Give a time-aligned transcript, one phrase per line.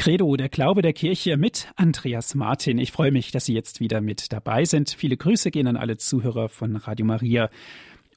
[0.00, 2.78] Credo, der Glaube der Kirche mit Andreas Martin.
[2.78, 4.88] Ich freue mich, dass Sie jetzt wieder mit dabei sind.
[4.88, 7.50] Viele Grüße gehen an alle Zuhörer von Radio Maria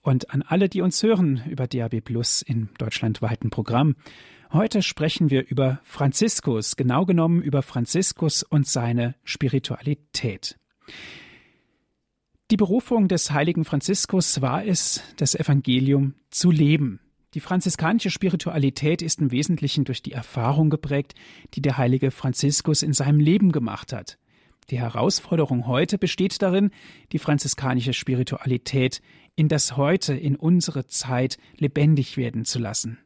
[0.02, 3.98] und an alle, die uns hören über DAB Plus im deutschlandweiten Programm.
[4.54, 10.58] Heute sprechen wir über Franziskus, genau genommen über Franziskus und seine Spiritualität.
[12.50, 17.02] Die Berufung des heiligen Franziskus war es, das Evangelium zu leben.
[17.34, 21.16] Die franziskanische Spiritualität ist im Wesentlichen durch die Erfahrung geprägt,
[21.56, 24.20] die der heilige Franziskus in seinem Leben gemacht hat.
[24.70, 26.70] Die Herausforderung heute besteht darin,
[27.12, 29.02] die franziskanische Spiritualität
[29.36, 33.00] in das Heute, in unsere Zeit lebendig werden zu lassen.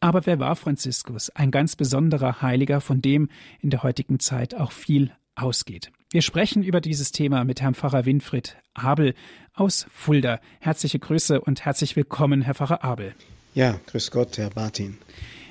[0.00, 1.30] Aber wer war Franziskus?
[1.30, 3.28] Ein ganz besonderer Heiliger, von dem
[3.60, 5.90] in der heutigen Zeit auch viel ausgeht.
[6.12, 9.12] Wir sprechen über dieses Thema mit Herrn Pfarrer Winfried Abel
[9.54, 10.38] aus Fulda.
[10.60, 13.12] Herzliche Grüße und herzlich willkommen, Herr Pfarrer Abel.
[13.54, 14.98] Ja, grüß Gott, Herr Martin.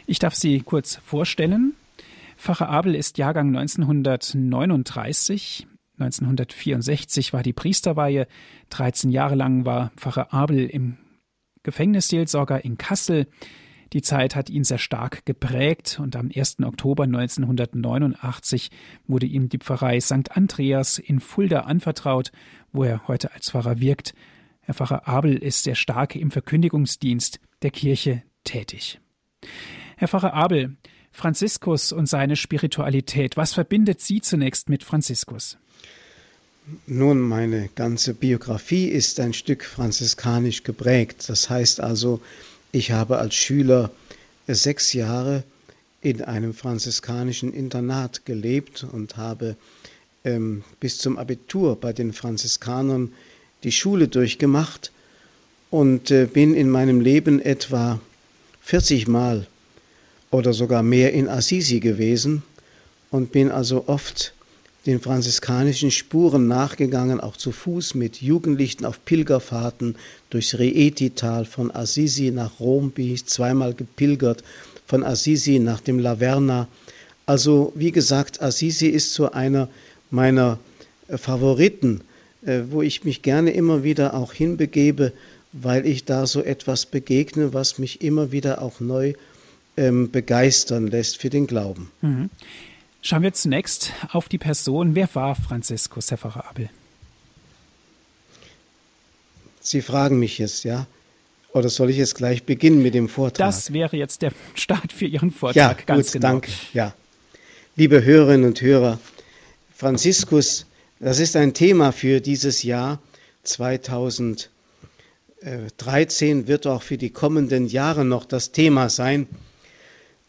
[0.08, 1.74] Ich darf Sie kurz vorstellen.
[2.38, 5.68] Pfarrer Abel ist Jahrgang 1939.
[6.00, 8.26] 1964 war die Priesterweihe.
[8.70, 10.96] 13 Jahre lang war Pfarrer Abel im
[11.64, 13.28] Gefängnisseelsorger in Kassel.
[13.94, 16.58] Die Zeit hat ihn sehr stark geprägt und am 1.
[16.64, 18.72] Oktober 1989
[19.08, 20.32] wurde ihm die Pfarrei St.
[20.32, 22.32] Andreas in Fulda anvertraut,
[22.72, 24.14] wo er heute als Pfarrer wirkt.
[24.62, 29.00] Herr Pfarrer Abel ist sehr stark im Verkündigungsdienst der Kirche tätig.
[29.98, 30.76] Herr Pfarrer Abel,
[31.12, 35.58] Franziskus und seine Spiritualität, was verbindet Sie zunächst mit Franziskus?
[36.88, 41.30] Nun, meine ganze Biografie ist ein Stück franziskanisch geprägt.
[41.30, 42.22] Das heißt also,
[42.76, 43.90] ich habe als Schüler
[44.48, 45.44] sechs Jahre
[46.02, 49.56] in einem franziskanischen Internat gelebt und habe
[50.26, 53.14] ähm, bis zum Abitur bei den Franziskanern
[53.64, 54.92] die Schule durchgemacht
[55.72, 58.02] und äh, bin in meinem Leben etwa
[58.64, 59.48] 40 Mal
[60.30, 62.44] oder sogar mehr in Assisi gewesen
[63.10, 64.34] und bin also oft
[64.86, 69.96] den franziskanischen Spuren nachgegangen, auch zu Fuß mit Jugendlichen auf Pilgerfahrten
[70.30, 74.44] durchs Reeti-Tal von Assisi nach Rom bin ich zweimal gepilgert,
[74.86, 76.68] von Assisi nach dem Laverna.
[77.26, 79.68] Also wie gesagt, Assisi ist so einer
[80.12, 80.60] meiner
[81.08, 82.02] äh, Favoriten,
[82.46, 85.12] äh, wo ich mich gerne immer wieder auch hinbegebe,
[85.52, 89.14] weil ich da so etwas begegne, was mich immer wieder auch neu
[89.78, 91.90] ähm, begeistern lässt für den Glauben.
[92.02, 92.30] Mhm.
[93.06, 94.96] Schauen wir zunächst auf die Person.
[94.96, 96.72] Wer war Franziskus, Herr Pfarrer Abel?
[99.62, 100.88] Sie fragen mich jetzt, ja?
[101.54, 103.46] Oder soll ich jetzt gleich beginnen mit dem Vortrag?
[103.46, 105.56] Das wäre jetzt der Start für Ihren Vortrag.
[105.56, 106.30] Ja, ganz gut, genau.
[106.30, 106.52] danke.
[106.74, 106.96] Ja.
[107.76, 108.98] Liebe Hörerinnen und Hörer,
[109.76, 110.66] Franziskus,
[111.00, 113.00] das ist ein Thema für dieses Jahr
[113.44, 114.48] 2013,
[116.48, 119.28] wird auch für die kommenden Jahre noch das Thema sein.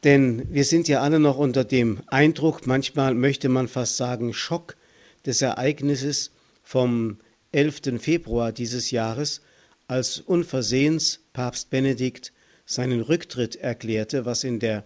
[0.05, 4.77] Denn wir sind ja alle noch unter dem Eindruck, manchmal möchte man fast sagen Schock
[5.25, 6.31] des Ereignisses
[6.63, 7.19] vom
[7.53, 8.01] 11.
[8.01, 9.41] Februar dieses Jahres,
[9.89, 12.33] als unversehens Papst Benedikt
[12.65, 14.85] seinen Rücktritt erklärte, was in der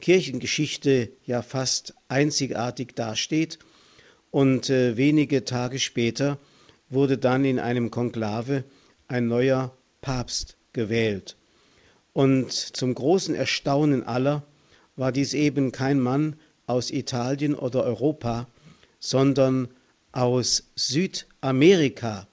[0.00, 3.58] Kirchengeschichte ja fast einzigartig dasteht.
[4.30, 6.38] Und äh, wenige Tage später
[6.90, 8.64] wurde dann in einem Konklave
[9.08, 11.36] ein neuer Papst gewählt.
[12.14, 14.44] Und zum großen Erstaunen aller
[14.94, 16.36] war dies eben kein Mann
[16.66, 18.46] aus Italien oder Europa,
[19.00, 19.68] sondern
[20.12, 22.28] aus Südamerika,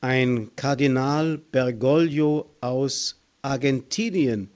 [0.00, 4.48] ein Kardinal Bergoglio aus Argentinien,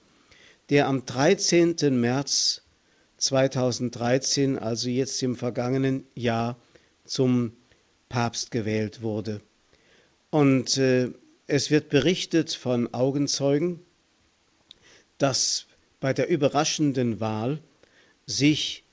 [0.71, 1.75] der am 13.
[2.01, 2.63] März
[3.17, 6.57] 2013, also jetzt im vergangenen Jahr,
[7.05, 7.53] zum
[8.09, 9.41] Papst gewählt wurde.
[10.31, 11.11] Und äh,
[11.49, 13.81] es wird berichtet von Augenzeugen,
[15.25, 15.65] dass
[16.01, 17.59] bei der überraschenden Wahl
[18.27, 18.85] sich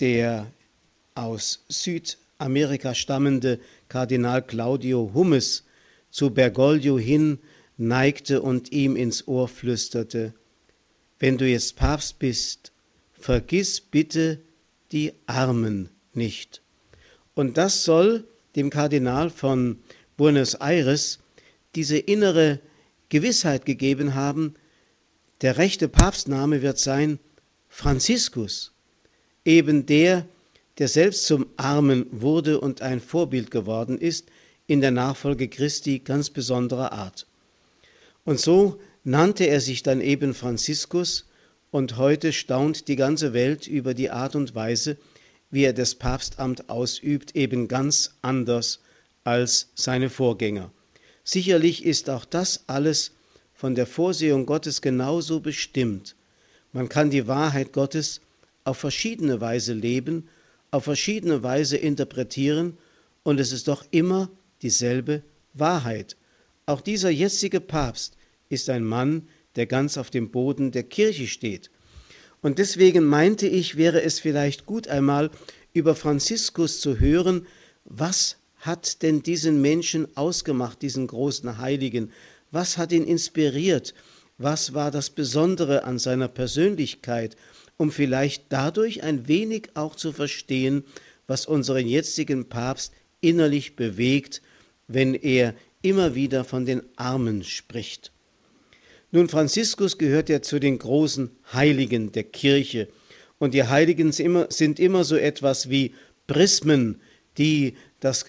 [0.00, 0.52] der
[1.14, 5.64] aus Südamerika stammende Kardinal Claudio Hummes
[6.10, 7.38] zu Bergoglio hin
[7.78, 10.34] neigte und ihm ins Ohr flüsterte,
[11.18, 12.72] wenn du jetzt Papst bist,
[13.14, 14.42] vergiss bitte
[14.92, 16.60] die Armen nicht.
[17.34, 18.24] Und das soll
[18.56, 19.78] dem Kardinal von
[20.18, 21.20] Buenos Aires
[21.74, 22.60] diese innere
[23.08, 24.54] Gewissheit gegeben haben,
[25.42, 27.18] der rechte Papstname wird sein
[27.68, 28.72] Franziskus,
[29.44, 30.26] eben der,
[30.78, 34.26] der selbst zum Armen wurde und ein Vorbild geworden ist
[34.66, 37.26] in der Nachfolge Christi ganz besonderer Art.
[38.24, 41.26] Und so nannte er sich dann eben Franziskus,
[41.72, 44.98] und heute staunt die ganze Welt über die Art und Weise,
[45.50, 48.80] wie er das Papstamt ausübt, eben ganz anders
[49.24, 50.70] als seine Vorgänger.
[51.24, 53.12] Sicherlich ist auch das alles
[53.62, 56.16] von der Vorsehung Gottes genauso bestimmt.
[56.72, 58.20] Man kann die Wahrheit Gottes
[58.64, 60.28] auf verschiedene Weise leben,
[60.72, 62.76] auf verschiedene Weise interpretieren
[63.22, 64.28] und es ist doch immer
[64.62, 65.22] dieselbe
[65.54, 66.16] Wahrheit.
[66.66, 68.16] Auch dieser jetzige Papst
[68.48, 71.70] ist ein Mann, der ganz auf dem Boden der Kirche steht.
[72.40, 75.30] Und deswegen meinte ich, wäre es vielleicht gut einmal
[75.72, 77.46] über Franziskus zu hören,
[77.84, 82.12] was hat denn diesen Menschen ausgemacht, diesen großen Heiligen?
[82.52, 83.92] Was hat ihn inspiriert?
[84.38, 87.36] Was war das Besondere an seiner Persönlichkeit?
[87.76, 90.84] Um vielleicht dadurch ein wenig auch zu verstehen,
[91.26, 94.42] was unseren jetzigen Papst innerlich bewegt,
[94.86, 98.12] wenn er immer wieder von den Armen spricht.
[99.10, 102.88] Nun, Franziskus gehört ja zu den großen Heiligen der Kirche.
[103.40, 105.94] Und die Heiligen sind immer so etwas wie
[106.28, 107.00] Prismen,
[107.38, 108.26] die das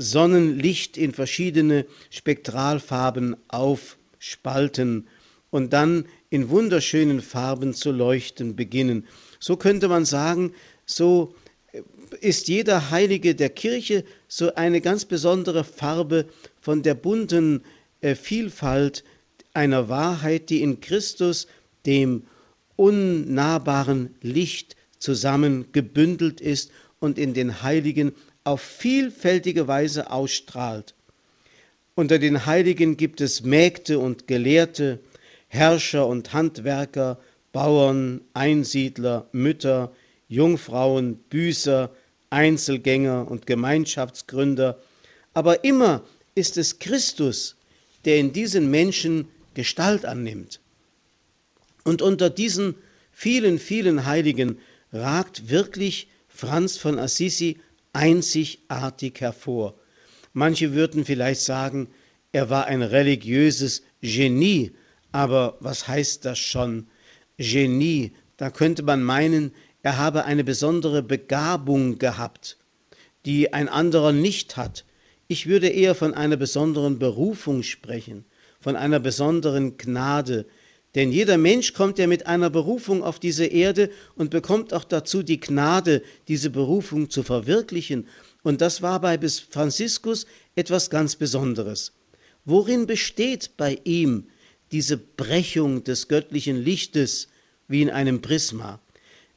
[0.00, 5.06] Sonnenlicht in verschiedene Spektralfarben aufspalten
[5.50, 9.06] und dann in wunderschönen Farben zu leuchten beginnen.
[9.38, 10.54] So könnte man sagen,
[10.86, 11.34] so
[12.20, 16.26] ist jeder Heilige der Kirche so eine ganz besondere Farbe
[16.60, 17.62] von der bunten
[18.00, 19.04] äh, Vielfalt
[19.52, 21.46] einer Wahrheit, die in Christus,
[21.86, 22.24] dem
[22.76, 28.12] unnahbaren Licht, zusammengebündelt ist und in den Heiligen
[28.44, 30.94] auf vielfältige Weise ausstrahlt.
[31.94, 35.00] Unter den Heiligen gibt es Mägde und Gelehrte,
[35.48, 37.18] Herrscher und Handwerker,
[37.52, 39.92] Bauern, Einsiedler, Mütter,
[40.28, 41.90] Jungfrauen, Büßer,
[42.30, 44.78] Einzelgänger und Gemeinschaftsgründer,
[45.34, 46.02] aber immer
[46.34, 47.56] ist es Christus,
[48.04, 50.60] der in diesen Menschen Gestalt annimmt.
[51.84, 52.76] Und unter diesen
[53.12, 54.58] vielen, vielen Heiligen
[54.92, 57.58] ragt wirklich Franz von Assisi
[57.92, 59.74] einzigartig hervor.
[60.32, 61.88] Manche würden vielleicht sagen,
[62.32, 64.72] er war ein religiöses Genie,
[65.12, 66.86] aber was heißt das schon?
[67.36, 69.52] Genie, da könnte man meinen,
[69.82, 72.58] er habe eine besondere Begabung gehabt,
[73.24, 74.84] die ein anderer nicht hat.
[75.26, 78.24] Ich würde eher von einer besonderen Berufung sprechen,
[78.60, 80.46] von einer besonderen Gnade,
[80.94, 85.22] denn jeder Mensch kommt ja mit einer Berufung auf diese Erde und bekommt auch dazu
[85.22, 88.08] die Gnade, diese Berufung zu verwirklichen.
[88.42, 90.26] Und das war bei Franziskus
[90.56, 91.92] etwas ganz Besonderes.
[92.44, 94.26] Worin besteht bei ihm
[94.72, 97.28] diese Brechung des göttlichen Lichtes
[97.68, 98.80] wie in einem Prisma?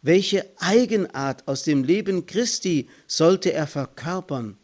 [0.01, 4.57] Welche Eigenart aus dem Leben Christi sollte er verkörpern?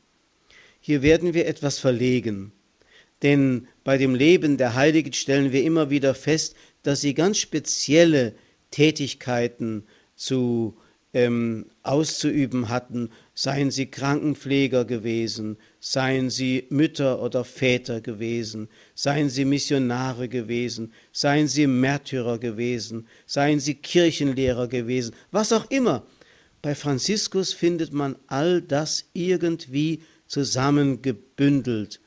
[0.82, 2.52] Hier werden wir etwas verlegen.
[3.22, 8.34] Denn bei dem Leben der Heiligen stellen wir immer wieder fest, dass sie ganz spezielle
[8.72, 9.84] Tätigkeiten
[10.16, 10.78] zu
[11.14, 19.46] ähm, auszuüben hatten, seien sie Krankenpfleger gewesen, seien sie Mütter oder Väter gewesen, seien sie
[19.46, 26.06] Missionare gewesen, seien sie Märtyrer gewesen, seien sie Kirchenlehrer gewesen, was auch immer.
[26.62, 32.02] Bei Franziskus findet man all das irgendwie zusammengebündelt.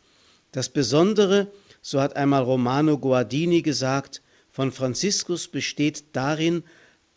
[0.52, 4.21] Das Besondere, so hat einmal Romano Guardini gesagt,
[4.52, 6.62] von Franziskus besteht darin,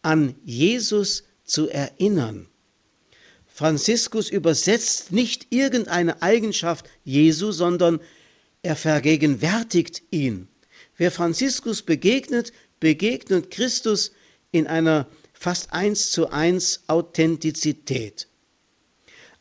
[0.01, 2.47] an Jesus zu erinnern.
[3.45, 7.99] Franziskus übersetzt nicht irgendeine Eigenschaft Jesu, sondern
[8.63, 10.47] er vergegenwärtigt ihn.
[10.97, 14.11] Wer Franziskus begegnet, begegnet Christus
[14.51, 18.27] in einer fast eins zu eins Authentizität.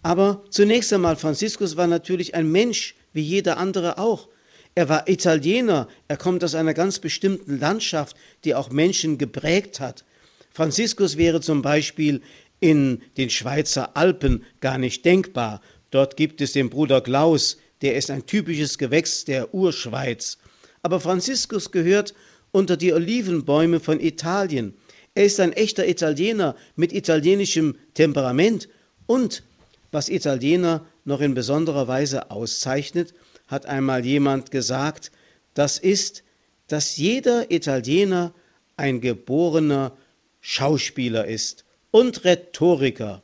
[0.03, 4.29] Aber zunächst einmal, Franziskus war natürlich ein Mensch, wie jeder andere auch.
[4.75, 10.05] Er war Italiener, er kommt aus einer ganz bestimmten Landschaft, die auch Menschen geprägt hat.
[10.53, 12.23] Franziskus wäre zum Beispiel
[12.61, 15.61] in den Schweizer Alpen gar nicht denkbar.
[15.91, 20.39] Dort gibt es den Bruder Klaus, der ist ein typisches Gewächs der Urschweiz.
[20.83, 22.15] Aber Franziskus gehört
[22.51, 24.75] unter die Olivenbäume von Italien.
[25.15, 28.69] Er ist ein echter Italiener mit italienischem Temperament
[29.07, 29.45] und,
[29.93, 33.15] was Italiener noch in besonderer Weise auszeichnet,
[33.47, 35.13] hat einmal jemand gesagt,
[35.55, 36.25] das ist,
[36.69, 38.33] dass jeder Italiener
[38.77, 39.97] ein geborener
[40.41, 43.23] Schauspieler ist und Rhetoriker.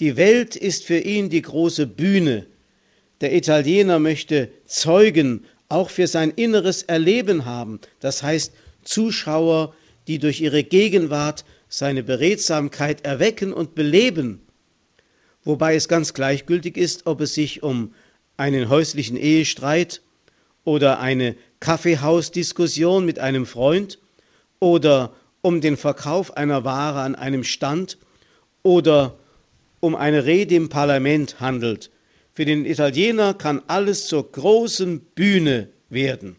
[0.00, 2.46] Die Welt ist für ihn die große Bühne.
[3.20, 9.74] Der Italiener möchte Zeugen auch für sein inneres Erleben haben, das heißt Zuschauer,
[10.06, 14.40] die durch ihre Gegenwart seine Beredsamkeit erwecken und beleben,
[15.42, 17.94] wobei es ganz gleichgültig ist, ob es sich um
[18.36, 20.02] einen häuslichen Ehestreit
[20.64, 23.98] oder eine Kaffeehausdiskussion mit einem Freund
[24.58, 27.98] oder um den Verkauf einer Ware an einem Stand
[28.62, 29.18] oder
[29.80, 31.90] um eine Rede im Parlament handelt.
[32.32, 36.36] Für den Italiener kann alles zur großen Bühne werden.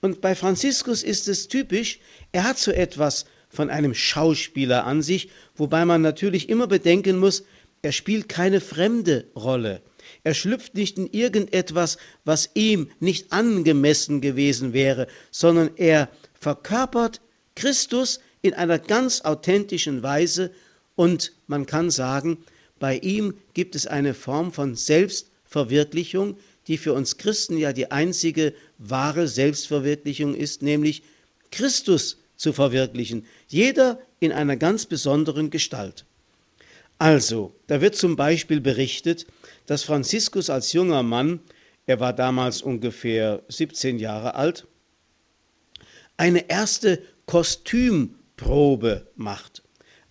[0.00, 1.98] Und bei Franziskus ist es typisch,
[2.32, 7.44] er hat so etwas von einem Schauspieler an sich, wobei man natürlich immer bedenken muss,
[7.82, 9.80] er spielt keine fremde Rolle.
[10.24, 16.08] Er schlüpft nicht in irgendetwas, was ihm nicht angemessen gewesen wäre, sondern er
[16.38, 17.20] verkörpert
[17.54, 20.52] Christus in einer ganz authentischen Weise
[20.94, 22.38] und man kann sagen,
[22.78, 28.54] bei ihm gibt es eine Form von Selbstverwirklichung, die für uns Christen ja die einzige
[28.78, 31.02] wahre Selbstverwirklichung ist, nämlich
[31.50, 36.04] Christus zu verwirklichen, jeder in einer ganz besonderen Gestalt.
[36.98, 39.26] Also, da wird zum Beispiel berichtet,
[39.66, 41.40] dass Franziskus als junger Mann,
[41.86, 44.66] er war damals ungefähr 17 Jahre alt,
[46.16, 49.62] eine erste Kostümprobe macht.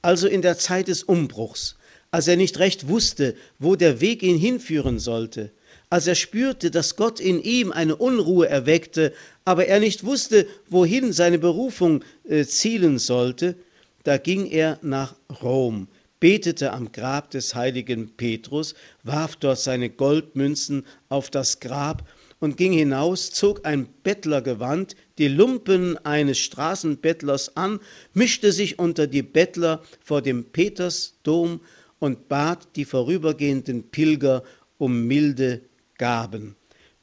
[0.03, 1.77] Also in der Zeit des Umbruchs,
[2.11, 5.51] als er nicht recht wusste, wo der Weg ihn hinführen sollte,
[5.89, 9.13] als er spürte, dass Gott in ihm eine Unruhe erweckte,
[9.43, 13.55] aber er nicht wusste, wohin seine Berufung äh, zielen sollte,
[14.03, 15.87] da ging er nach Rom,
[16.25, 22.73] betete am Grab des heiligen Petrus, warf dort seine Goldmünzen auf das Grab und ging
[22.73, 27.79] hinaus, zog ein Bettlergewand, die Lumpen eines Straßenbettlers an,
[28.15, 31.59] mischte sich unter die Bettler vor dem Petersdom
[31.99, 34.41] und bat die vorübergehenden Pilger
[34.79, 35.61] um milde
[35.99, 36.55] Gaben.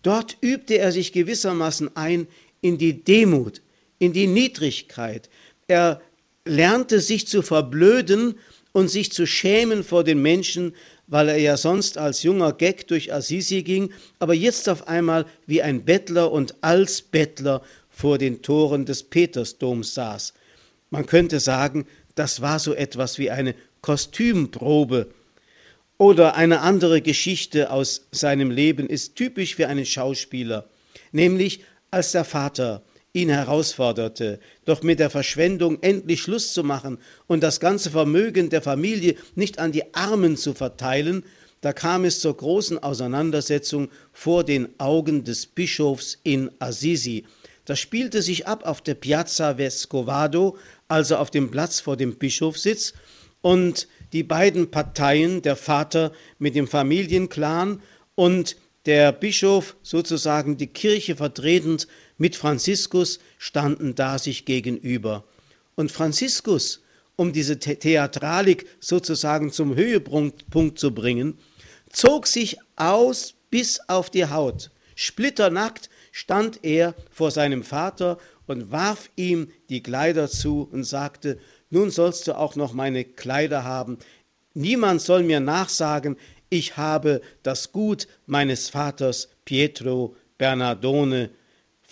[0.03, 2.27] Dort übte er sich gewissermaßen ein
[2.61, 3.63] in die Demut,
[4.01, 5.31] in die Niedrigkeit.
[5.69, 6.03] Er
[6.45, 8.35] lernte sich zu verblöden
[8.73, 10.75] und sich zu schämen vor den Menschen,
[11.07, 15.63] weil er ja sonst als junger Gag durch Assisi ging, aber jetzt auf einmal wie
[15.63, 20.33] ein Bettler und als Bettler vor den Toren des Petersdoms saß.
[20.91, 25.09] Man könnte sagen, das war so etwas wie eine Kostümprobe.
[25.99, 30.69] Oder eine andere Geschichte aus seinem Leben ist typisch für einen Schauspieler,
[31.13, 31.61] nämlich
[31.91, 32.83] als der Vater
[33.15, 38.63] ihn herausforderte, doch mit der Verschwendung endlich Schluss zu machen und das ganze Vermögen der
[38.63, 41.23] Familie nicht an die Armen zu verteilen,
[41.61, 47.27] da kam es zur großen Auseinandersetzung vor den Augen des Bischofs in Assisi.
[47.67, 50.57] Das spielte sich ab auf der Piazza Vescovado,
[50.89, 52.95] also auf dem Platz vor dem Bischofssitz,
[53.43, 57.83] und die beiden Parteien, der Vater mit dem Familienclan
[58.15, 61.87] und der Bischof sozusagen die Kirche vertretend
[62.23, 65.25] mit Franziskus standen da sich gegenüber.
[65.75, 66.85] Und Franziskus,
[67.17, 71.37] um diese Theatralik sozusagen zum Höhepunkt zu bringen,
[71.91, 74.71] zog sich aus bis auf die Haut.
[74.95, 81.91] Splitternackt stand er vor seinem Vater und warf ihm die Kleider zu und sagte, nun
[81.91, 83.99] sollst du auch noch meine Kleider haben.
[84.55, 86.17] Niemand soll mir nachsagen,
[86.51, 91.31] ich habe das Gut meines Vaters Pietro Bernardone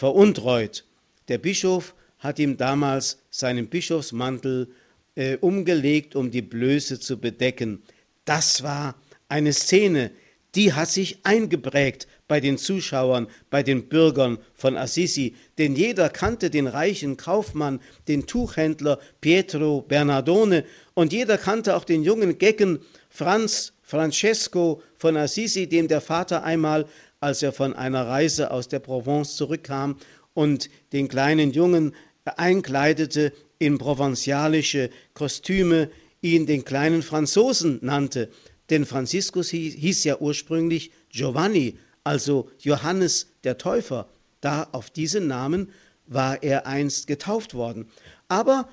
[0.00, 0.86] veruntreut.
[1.28, 4.68] Der Bischof hat ihm damals seinen Bischofsmantel
[5.14, 7.82] äh, umgelegt, um die Blöße zu bedecken.
[8.24, 8.94] Das war
[9.28, 10.10] eine Szene,
[10.54, 16.48] die hat sich eingeprägt bei den Zuschauern, bei den Bürgern von Assisi, denn jeder kannte
[16.48, 17.78] den reichen Kaufmann,
[18.08, 20.64] den Tuchhändler Pietro Bernardone
[20.94, 22.78] und jeder kannte auch den jungen Gecken
[23.10, 26.86] Franz Francesco von Assisi, dem der Vater einmal,
[27.20, 29.96] als er von einer Reise aus der Provence zurückkam
[30.34, 35.90] und den kleinen Jungen einkleidete in provenzialische Kostüme,
[36.22, 38.30] ihn den kleinen Franzosen nannte.
[38.70, 44.08] Denn Franziskus hieß ja ursprünglich Giovanni, also Johannes der Täufer.
[44.40, 45.70] Da auf diesen Namen
[46.06, 47.90] war er einst getauft worden.
[48.28, 48.68] Aber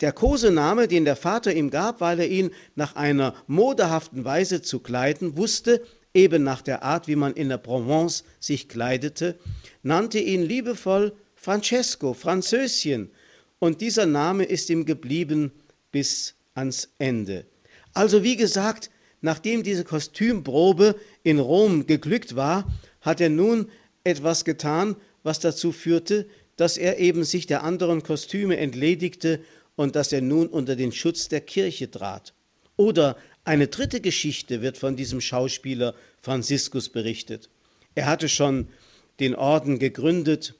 [0.00, 4.80] der Kosename, den der Vater ihm gab, weil er ihn nach einer modehaften Weise zu
[4.80, 5.82] kleiden wusste,
[6.14, 9.38] eben nach der Art, wie man in der Provence sich kleidete,
[9.82, 13.10] nannte ihn liebevoll Francesco, Französchen,
[13.58, 15.52] und dieser Name ist ihm geblieben
[15.92, 17.44] bis ans Ende.
[17.92, 18.90] Also wie gesagt,
[19.20, 22.66] nachdem diese Kostümprobe in Rom geglückt war,
[23.00, 23.68] hat er nun
[24.02, 26.26] etwas getan, was dazu führte,
[26.56, 29.40] dass er eben sich der anderen Kostüme entledigte
[29.76, 32.34] und dass er nun unter den Schutz der Kirche trat.
[32.76, 33.16] Oder
[33.50, 37.50] eine dritte Geschichte wird von diesem Schauspieler Franziskus berichtet.
[37.96, 38.68] Er hatte schon
[39.18, 40.54] den Orden gegründet,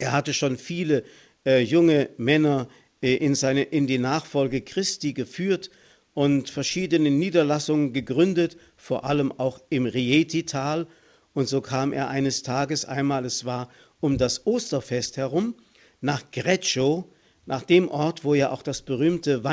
[0.00, 1.04] er hatte schon viele
[1.46, 2.68] äh, junge Männer
[3.02, 5.70] äh, in, seine, in die Nachfolge Christi geführt
[6.12, 10.88] und verschiedene Niederlassungen gegründet, vor allem auch im Rieti-Tal.
[11.34, 15.54] Und so kam er eines Tages einmal, es war um das Osterfest herum,
[16.00, 17.08] nach Greccio,
[17.44, 19.44] nach dem Ort, wo ja auch das berühmte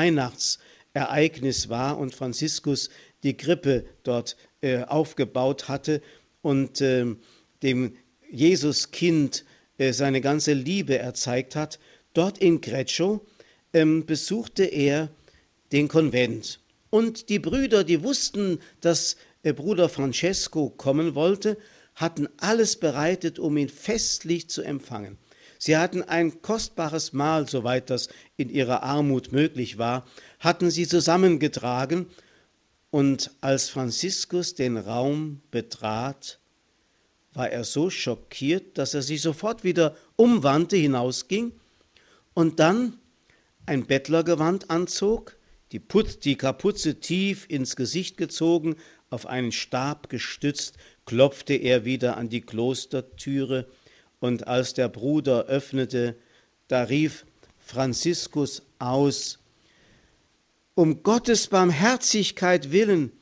[0.94, 2.90] Weihnachtsereignis war und Franziskus
[3.22, 6.00] die Krippe dort äh, aufgebaut hatte
[6.40, 7.16] und äh,
[7.62, 7.96] dem
[8.30, 9.44] Jesuskind
[9.78, 11.80] äh, seine ganze Liebe erzeigt hat.
[12.12, 13.26] Dort in Greccio
[13.72, 15.10] ähm, besuchte er
[15.72, 16.60] den Konvent.
[16.90, 21.56] Und die Brüder, die wussten, dass äh, Bruder Francesco kommen wollte,
[21.96, 25.18] hatten alles bereitet, um ihn festlich zu empfangen.
[25.58, 30.06] Sie hatten ein kostbares Mahl, soweit das in ihrer Armut möglich war,
[30.40, 32.06] hatten sie zusammengetragen,
[32.90, 36.38] und als Franziskus den Raum betrat,
[37.32, 41.52] war er so schockiert, dass er sich sofort wieder umwandte, hinausging
[42.34, 42.96] und dann
[43.66, 45.36] ein Bettlergewand anzog,
[45.72, 48.76] die, Putz, die Kapuze tief ins Gesicht gezogen,
[49.10, 53.66] auf einen Stab gestützt, klopfte er wieder an die Klostertüre,
[54.20, 56.16] und als der Bruder öffnete,
[56.68, 57.26] da rief
[57.58, 59.38] Franziskus aus,
[60.74, 63.12] um Gottes Barmherzigkeit willen,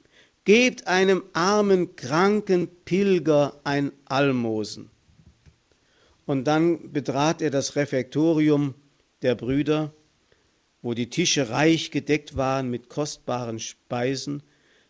[0.44, 4.90] gebt einem armen, kranken Pilger ein Almosen.
[6.25, 8.75] Und dann betrat er das Refektorium
[9.22, 9.92] der Brüder,
[10.80, 14.42] wo die Tische reich gedeckt waren mit kostbaren Speisen,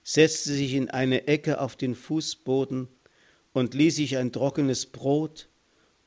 [0.02, 2.88] setzte sich in eine Ecke auf den Fußboden
[3.52, 5.48] und ließ sich ein trockenes Brot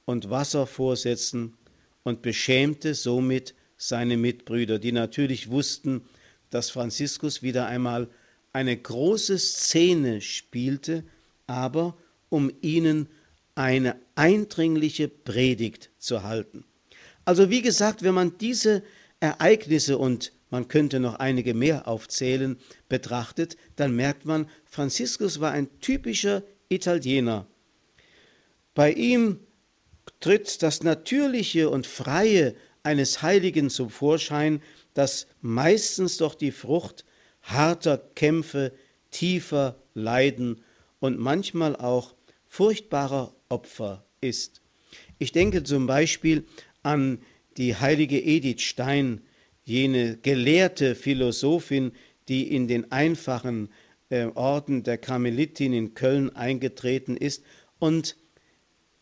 [0.06, 1.58] und Wasser vorsetzen
[2.04, 6.02] und beschämte somit seine Mitbrüder, die natürlich wussten,
[6.50, 8.08] dass Franziskus wieder einmal
[8.54, 11.04] eine große Szene spielte,
[11.48, 11.98] aber
[12.30, 13.10] um ihnen
[13.56, 16.64] eine eindringliche Predigt zu halten.
[17.26, 18.84] Also wie gesagt, wenn man diese
[19.20, 22.58] Ereignisse und man könnte noch einige mehr aufzählen,
[22.88, 27.48] betrachtet, dann merkt man, Franziskus war ein typischer Italiener.
[28.74, 29.40] Bei ihm
[30.20, 34.62] tritt das Natürliche und Freie eines Heiligen zum Vorschein,
[34.94, 37.06] das meistens doch die Frucht
[37.42, 38.74] harter Kämpfe,
[39.12, 40.64] tiefer Leiden
[41.00, 42.16] und manchmal auch
[42.48, 44.62] furchtbarer Opfer ist.
[45.20, 46.46] Ich denke zum Beispiel
[46.84, 47.20] an
[47.58, 49.22] die heilige Edith Stein,
[49.64, 51.94] jene gelehrte Philosophin,
[52.28, 53.70] die in den einfachen
[54.10, 57.44] äh, Orden der Karmelitin in Köln eingetreten ist.
[57.80, 58.18] Und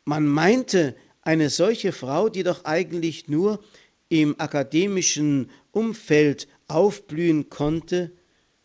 [0.06, 3.64] man meinte, eine solche Frau, die doch eigentlich nur
[4.10, 8.12] im akademischen Umfeld aufblühen konnte,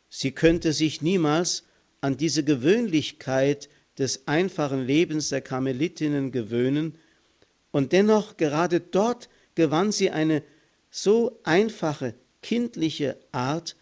[0.09, 1.65] sie könnte sich niemals
[2.01, 6.99] an diese Gewöhnlichkeit des einfachen Lebens der Karmelitinnen gewöhnen,
[7.71, 10.43] und dennoch gerade dort gewann sie eine
[10.91, 13.77] so einfache, kindliche Art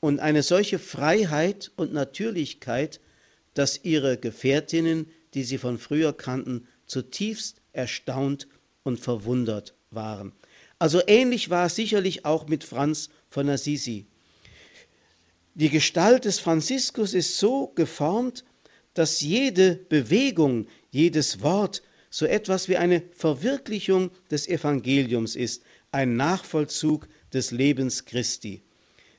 [0.00, 3.00] und eine solche Freiheit und Natürlichkeit,
[3.54, 8.48] dass ihre Gefährtinnen, die sie von früher kannten, zutiefst erstaunt
[8.82, 10.32] und verwundert waren.
[10.78, 14.06] Also ähnlich war es sicherlich auch mit Franz von Assisi.
[15.54, 18.44] Die Gestalt des Franziskus ist so geformt,
[18.94, 27.08] dass jede Bewegung, jedes Wort so etwas wie eine Verwirklichung des Evangeliums ist, ein Nachvollzug
[27.32, 28.62] des Lebens Christi.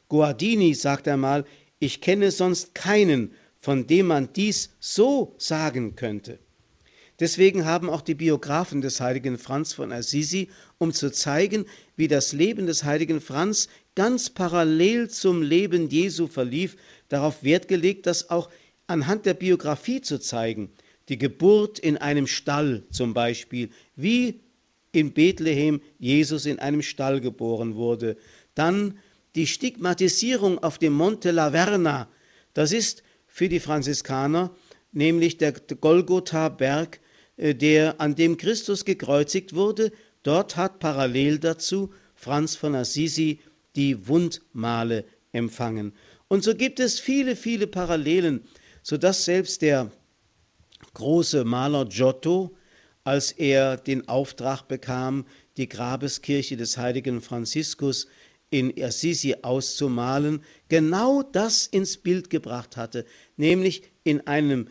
[0.10, 1.45] Guardini sagt einmal,
[1.80, 6.38] ich kenne sonst keinen, von dem man dies so sagen könnte.
[7.21, 10.49] Deswegen haben auch die Biografen des heiligen Franz von Assisi,
[10.80, 16.76] um zu zeigen, wie das Leben des heiligen Franz ganz parallel zum Leben Jesu verlief,
[17.08, 18.49] darauf Wert gelegt, das auch
[18.88, 20.69] anhand der Biografie zu zeigen.
[21.08, 24.41] Die Geburt in einem Stall zum Beispiel, wie
[24.91, 28.17] in Bethlehem Jesus in einem Stall geboren wurde.
[28.56, 28.97] Dann
[29.36, 32.10] die Stigmatisierung auf dem Monte Laverna.
[32.54, 34.52] Das ist für die Franziskaner
[34.91, 37.00] nämlich der Golgotha-Berg,
[37.36, 39.91] äh, der, an dem Christus gekreuzigt wurde,
[40.22, 43.39] dort hat parallel dazu Franz von Assisi
[43.76, 45.93] die Wundmale empfangen.
[46.28, 48.41] Und so gibt es viele, viele Parallelen,
[48.84, 49.91] sodass selbst der
[50.93, 52.56] große Maler Giotto,
[53.04, 55.26] als er den Auftrag bekam,
[55.58, 58.06] die Grabeskirche des heiligen Franziskus
[58.53, 63.03] in Assisi auszumalen, genau das ins Bild gebracht hatte,
[63.35, 64.67] nämlich in einem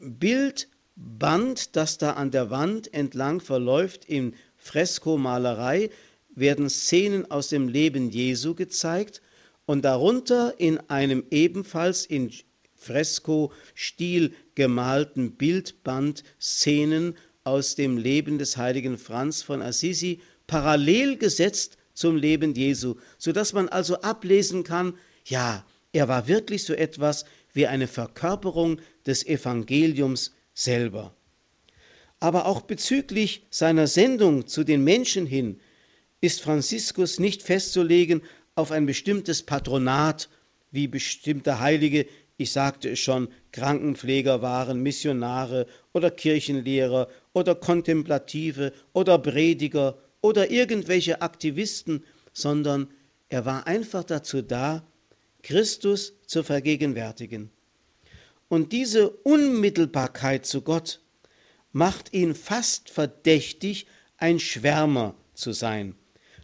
[0.00, 5.90] Bild Band, das da an der Wand entlang verläuft in Freskomalerei,
[6.30, 9.20] werden Szenen aus dem Leben Jesu gezeigt
[9.66, 12.32] und darunter in einem ebenfalls in
[12.76, 17.14] Fresko-Stil gemalten Bildband Szenen
[17.44, 23.68] aus dem Leben des heiligen Franz von Assisi parallel gesetzt zum Leben Jesu, sodass man
[23.68, 31.12] also ablesen kann, ja, er war wirklich so etwas wie eine Verkörperung des Evangeliums selber.
[32.20, 35.60] Aber auch bezüglich seiner Sendung zu den Menschen hin
[36.20, 38.22] ist Franziskus nicht festzulegen
[38.54, 40.28] auf ein bestimmtes Patronat,
[40.70, 42.06] wie bestimmte Heilige,
[42.36, 51.22] ich sagte es schon, Krankenpfleger waren, Missionare oder Kirchenlehrer oder Kontemplative oder Prediger oder irgendwelche
[51.22, 52.88] Aktivisten, sondern
[53.28, 54.86] er war einfach dazu da,
[55.42, 57.50] Christus zu vergegenwärtigen.
[58.48, 61.00] Und diese Unmittelbarkeit zu Gott
[61.72, 65.94] macht ihn fast verdächtig, ein Schwärmer zu sein.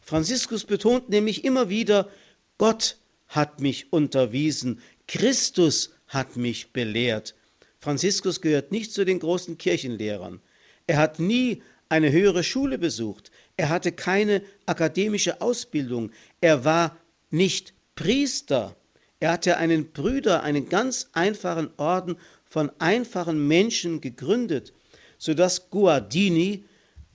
[0.03, 2.11] Franziskus betont nämlich immer wieder,
[2.59, 7.35] Gott hat mich unterwiesen, Christus hat mich belehrt.
[7.81, 10.41] Franziskus gehört nicht zu den großen Kirchenlehrern.
[10.87, 13.31] Er hat nie eine höhere Schule besucht.
[13.57, 16.11] Er hatte keine akademische Ausbildung.
[16.41, 16.97] Er war
[17.31, 18.77] nicht Priester.
[19.21, 24.73] Er hatte einen Brüder, einen ganz einfachen Orden von einfachen Menschen gegründet,
[25.19, 26.65] sodass Guardini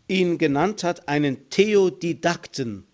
[0.08, 2.86] ihn genannt hat, einen Theodidakten.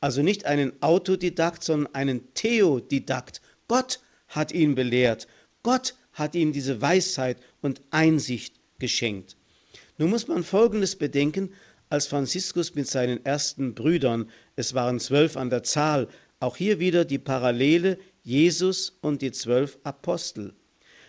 [0.00, 3.42] Also nicht einen Autodidakt, sondern einen Theodidakt.
[3.68, 5.28] Gott hat ihn belehrt.
[5.62, 9.36] Gott hat ihm diese Weisheit und Einsicht geschenkt.
[9.98, 11.52] Nun muss man Folgendes bedenken,
[11.90, 17.04] als Franziskus mit seinen ersten Brüdern, es waren zwölf an der Zahl, auch hier wieder
[17.04, 20.54] die Parallele Jesus und die zwölf Apostel.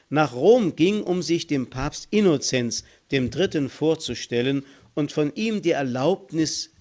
[0.10, 5.72] Nach Rom ging, um sich dem Papst Innozenz dem Dritten vorzustellen und von ihm die
[5.72, 6.72] Erlaubnis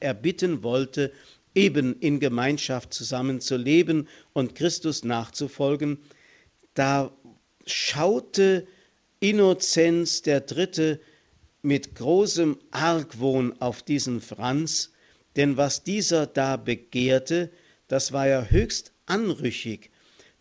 [0.00, 1.12] erbitten wollte,
[1.54, 5.98] eben in Gemeinschaft zusammenzuleben und Christus nachzufolgen,
[6.74, 7.12] da
[7.66, 8.66] schaute
[9.20, 11.00] Innozenz der Dritte
[11.62, 14.92] mit großem Argwohn auf diesen Franz,
[15.36, 17.50] denn was dieser da begehrte,
[17.88, 19.90] das war ja höchst anrüchig.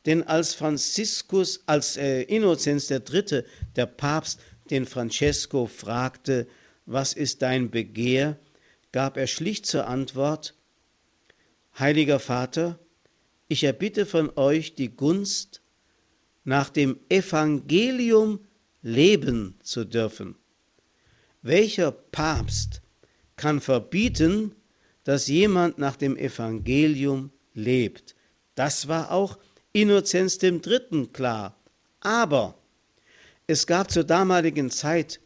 [0.06, 3.43] Denn als Franziskus, als äh, Innozenz III.,
[3.75, 6.47] der Papst, den Francesco fragte,
[6.86, 8.38] was ist dein Begehr,
[8.91, 10.56] gab er schlicht zur Antwort,
[11.77, 12.80] Heiliger Vater,
[13.47, 15.62] ich erbitte von euch die Gunst,
[16.43, 18.39] nach dem Evangelium
[18.82, 20.36] leben zu dürfen.
[21.41, 22.82] Welcher Papst
[23.36, 24.56] kann verbieten,
[25.04, 28.15] dass jemand nach dem Evangelium lebt?
[28.56, 29.38] Das war auch
[29.71, 31.08] Innozenz III.
[31.13, 31.56] klar.
[32.00, 32.58] Aber
[33.45, 35.21] es gab zur damaligen Zeit,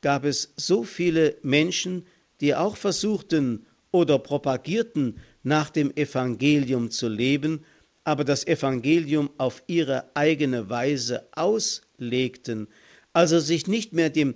[0.00, 2.06] gab es so viele Menschen,
[2.40, 7.64] die auch versuchten oder propagierten, nach dem Evangelium zu leben,
[8.04, 12.68] aber das Evangelium auf ihre eigene Weise auslegten,
[13.12, 14.34] also sich nicht mehr dem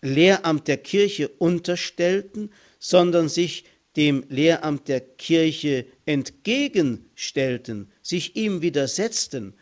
[0.00, 3.64] Lehramt der Kirche unterstellten, sondern sich
[3.96, 9.54] dem Lehramt der Kirche entgegenstellten, sich ihm widersetzten.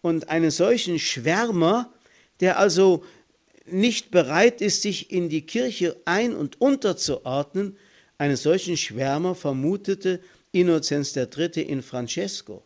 [0.00, 1.92] Und einen solchen Schwärmer,
[2.40, 3.04] der also
[3.64, 7.76] nicht bereit ist, sich in die Kirche ein- und unterzuordnen,
[8.18, 10.20] einen solchen Schwärmer vermutete
[10.52, 11.62] Innozenz III.
[11.62, 12.64] in Francesco.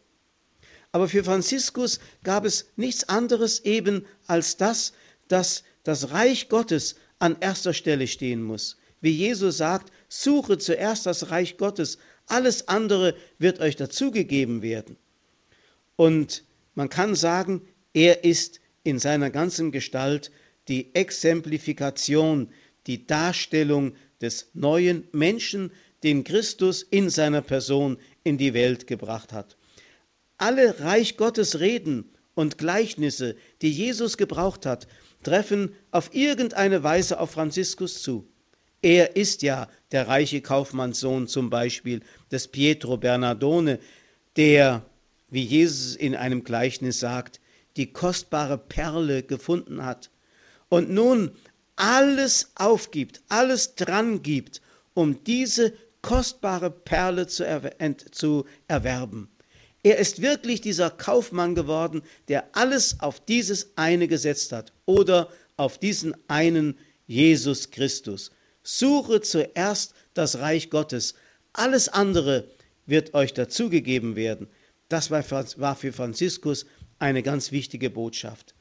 [0.92, 4.92] Aber für Franziskus gab es nichts anderes eben als das,
[5.28, 8.76] dass das Reich Gottes an erster Stelle stehen muss.
[9.00, 14.96] Wie Jesus sagt, suche zuerst das Reich Gottes, alles andere wird euch dazugegeben werden.
[15.96, 17.62] Und man kann sagen,
[17.94, 20.30] er ist in seiner ganzen Gestalt
[20.68, 22.50] die Exemplifikation,
[22.86, 29.56] die Darstellung des neuen Menschen, den Christus in seiner Person in die Welt gebracht hat.
[30.38, 34.86] Alle Reich Gottes Reden und Gleichnisse, die Jesus gebraucht hat,
[35.22, 38.26] treffen auf irgendeine Weise auf Franziskus zu.
[38.82, 43.78] Er ist ja der reiche Kaufmannssohn zum Beispiel des Pietro Bernardone,
[44.36, 44.86] der,
[45.28, 47.40] wie Jesus in einem Gleichnis sagt,
[47.76, 50.10] die kostbare Perle gefunden hat
[50.68, 51.32] und nun
[51.76, 54.60] alles aufgibt, alles dran gibt,
[54.94, 57.74] um diese kostbare Perle zu, erwer
[58.10, 59.29] zu erwerben.
[59.82, 65.78] Er ist wirklich dieser Kaufmann geworden, der alles auf dieses eine gesetzt hat oder auf
[65.78, 68.30] diesen einen Jesus Christus.
[68.62, 71.14] Suche zuerst das Reich Gottes.
[71.52, 72.48] Alles andere
[72.86, 74.48] wird euch dazugegeben werden.
[74.88, 76.66] Das war für Franziskus
[76.98, 78.54] eine ganz wichtige Botschaft.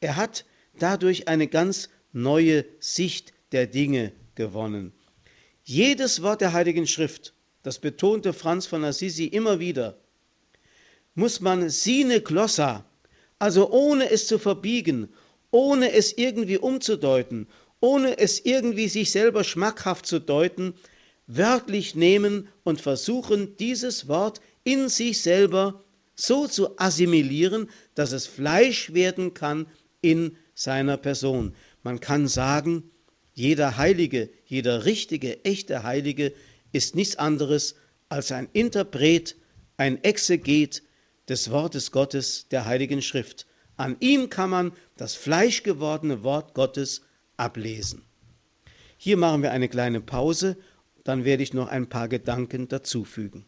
[0.00, 0.46] Er hat
[0.78, 4.92] dadurch eine ganz neue Sicht der Dinge gewonnen.
[5.62, 9.98] Jedes Wort der Heiligen Schrift, das betonte Franz von Assisi immer wieder,
[11.14, 12.84] muss man sine glossa,
[13.38, 15.08] also ohne es zu verbiegen,
[15.50, 17.46] ohne es irgendwie umzudeuten,
[17.80, 20.74] ohne es irgendwie sich selber schmackhaft zu deuten,
[21.26, 25.82] wörtlich nehmen und versuchen, dieses Wort in sich selber
[26.16, 29.66] so zu assimilieren, dass es Fleisch werden kann
[30.00, 31.54] in seiner Person.
[31.82, 32.90] Man kann sagen,
[33.34, 36.32] jeder Heilige, jeder richtige, echte Heilige
[36.72, 37.74] ist nichts anderes
[38.08, 39.36] als ein Interpret,
[39.76, 40.82] ein Exeget
[41.28, 43.46] des Wortes Gottes, der Heiligen Schrift.
[43.76, 47.02] An ihm kann man das fleischgewordene Wort Gottes
[47.36, 48.02] ablesen.
[48.96, 50.56] Hier machen wir eine kleine Pause,
[51.02, 53.44] dann werde ich noch ein paar Gedanken dazufügen.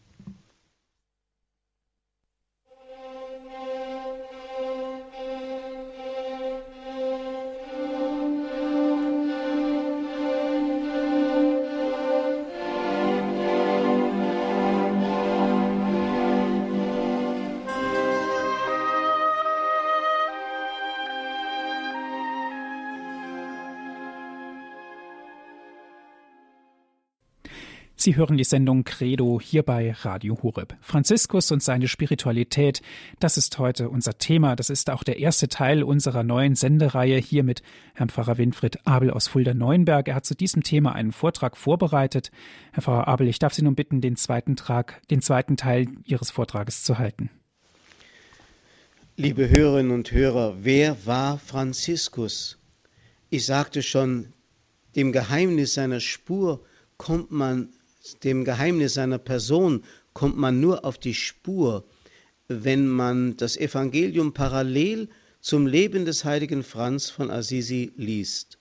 [28.07, 30.77] Sie hören die Sendung Credo hier bei Radio Horeb.
[30.79, 32.81] Franziskus und seine Spiritualität,
[33.19, 34.55] das ist heute unser Thema.
[34.55, 37.63] Das ist auch der erste Teil unserer neuen Sendereihe hier mit
[37.95, 40.07] Herrn Pfarrer Winfried Abel aus Fulda-Neuenberg.
[40.07, 42.31] Er hat zu diesem Thema einen Vortrag vorbereitet.
[42.71, 46.31] Herr Pfarrer Abel, ich darf Sie nun bitten, den zweiten, Trag, den zweiten Teil Ihres
[46.31, 47.29] Vortrages zu halten.
[49.17, 52.57] Liebe Hörerinnen und Hörer, wer war Franziskus?
[53.29, 54.31] Ich sagte schon,
[54.95, 56.63] dem Geheimnis seiner Spur
[56.95, 57.73] kommt man
[58.15, 61.83] dem Geheimnis seiner Person kommt man nur auf die Spur,
[62.47, 65.09] wenn man das Evangelium parallel
[65.41, 68.57] zum Leben des heiligen Franz von Assisi liest.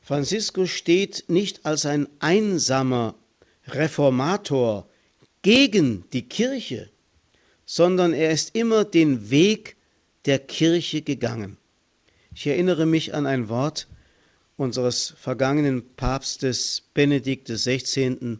[0.00, 3.14] Franziskus steht nicht als ein einsamer
[3.66, 4.88] Reformator
[5.42, 6.90] gegen die Kirche,
[7.66, 9.76] sondern er ist immer den Weg
[10.24, 11.58] der Kirche gegangen.
[12.34, 13.88] Ich erinnere mich an ein Wort,
[14.58, 18.38] unseres vergangenen Papstes Benedikt XVI.,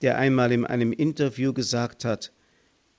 [0.00, 2.32] der einmal in einem Interview gesagt hat,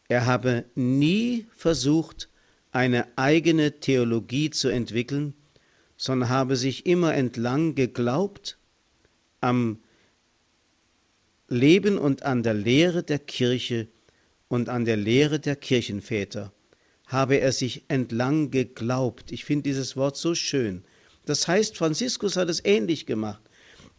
[0.07, 2.29] er habe nie versucht,
[2.71, 5.33] eine eigene Theologie zu entwickeln,
[5.97, 8.57] sondern habe sich immer entlang geglaubt
[9.41, 9.79] am
[11.47, 13.87] Leben und an der Lehre der Kirche
[14.47, 16.53] und an der Lehre der Kirchenväter
[17.07, 19.31] habe er sich entlang geglaubt.
[19.33, 20.85] Ich finde dieses Wort so schön.
[21.31, 23.41] Das heißt, Franziskus hat es ähnlich gemacht.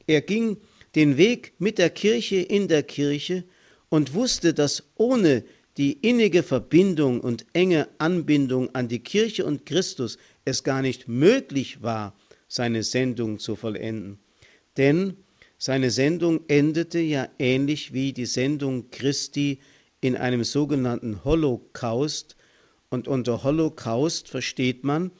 [0.07, 0.59] Er ging
[0.95, 3.45] den Weg mit der Kirche in der Kirche
[3.89, 5.43] und wusste, dass ohne
[5.79, 11.81] die innige Verbindung und enge Anbindung an die Kirche und Christus es gar nicht möglich
[11.81, 12.15] war,
[12.49, 14.19] seine Sendung zu vollenden.
[14.77, 15.17] Denn
[15.57, 19.59] seine Sendung endete ja ähnlich wie die Sendung Christi
[20.03, 22.37] in einem sogenannten Holocaust.
[22.91, 25.11] Und unter Holocaust versteht man,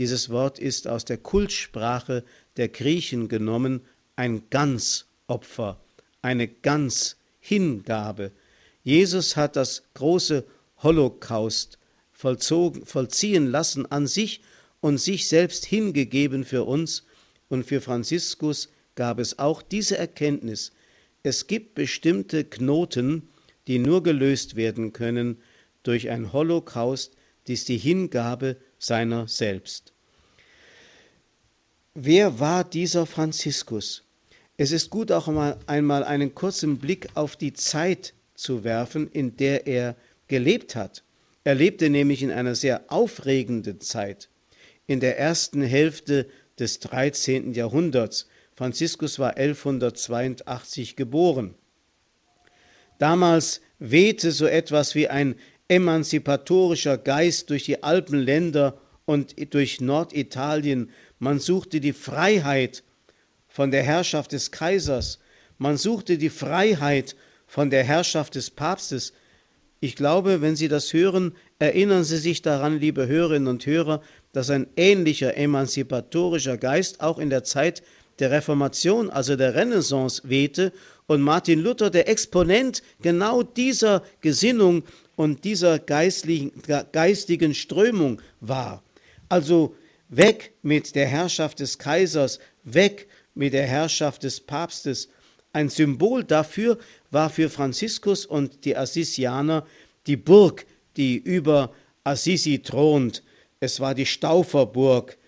[0.00, 2.24] dieses Wort ist aus der Kultsprache
[2.56, 3.82] der Griechen genommen,
[4.16, 5.78] ein Ganzopfer,
[6.22, 8.32] eine Ganzhingabe.
[8.82, 10.46] Jesus hat das große
[10.82, 11.78] Holocaust
[12.12, 14.40] vollziehen lassen an sich
[14.80, 17.04] und sich selbst hingegeben für uns.
[17.50, 20.72] Und für Franziskus gab es auch diese Erkenntnis.
[21.22, 23.28] Es gibt bestimmte Knoten,
[23.66, 25.42] die nur gelöst werden können
[25.82, 29.92] durch ein Holocaust, dies die Hingabe seiner selbst.
[31.94, 34.02] Wer war dieser Franziskus?
[34.56, 39.36] Es ist gut auch mal einmal einen kurzen Blick auf die Zeit zu werfen, in
[39.36, 39.96] der er
[40.28, 41.04] gelebt hat.
[41.44, 44.28] Er lebte nämlich in einer sehr aufregenden Zeit,
[44.86, 47.52] in der ersten Hälfte des 13.
[47.52, 48.28] Jahrhunderts.
[48.54, 51.54] Franziskus war 1182 geboren.
[52.98, 55.36] Damals wehte so etwas wie ein
[55.70, 60.90] emanzipatorischer Geist durch die Alpenländer und durch Norditalien.
[61.20, 62.82] Man suchte die Freiheit
[63.46, 65.20] von der Herrschaft des Kaisers.
[65.58, 67.14] Man suchte die Freiheit
[67.46, 69.12] von der Herrschaft des Papstes.
[69.78, 74.02] Ich glaube, wenn Sie das hören, erinnern Sie sich daran, liebe Hörerinnen und Hörer,
[74.32, 77.82] dass ein ähnlicher emanzipatorischer Geist auch in der Zeit
[78.18, 80.72] der Reformation, also der Renaissance, wehte
[81.10, 84.84] und Martin Luther der Exponent genau dieser Gesinnung
[85.16, 88.84] und dieser geistigen Strömung war.
[89.28, 89.74] Also
[90.08, 95.08] weg mit der Herrschaft des Kaisers, weg mit der Herrschaft des Papstes.
[95.52, 96.78] Ein Symbol dafür
[97.10, 99.66] war für Franziskus und die Assisianer
[100.06, 100.64] die Burg,
[100.96, 103.24] die über Assisi thront.
[103.58, 105.18] Es war die Stauferburg,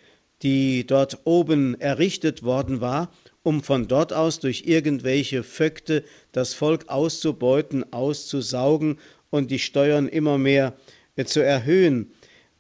[0.43, 3.11] die dort oben errichtet worden war,
[3.43, 8.99] um von dort aus durch irgendwelche Vögte das Volk auszubeuten, auszusaugen
[9.31, 10.75] und die Steuern immer mehr
[11.17, 12.13] äh, zu erhöhen.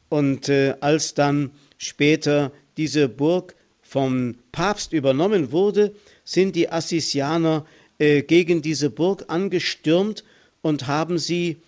[0.08, 7.66] Und äh, als dann später diese Burg vom Papst übernommen wurde, sind die Assisianer
[7.98, 10.24] äh, gegen diese Burg angestürmt
[10.62, 11.58] und haben sie,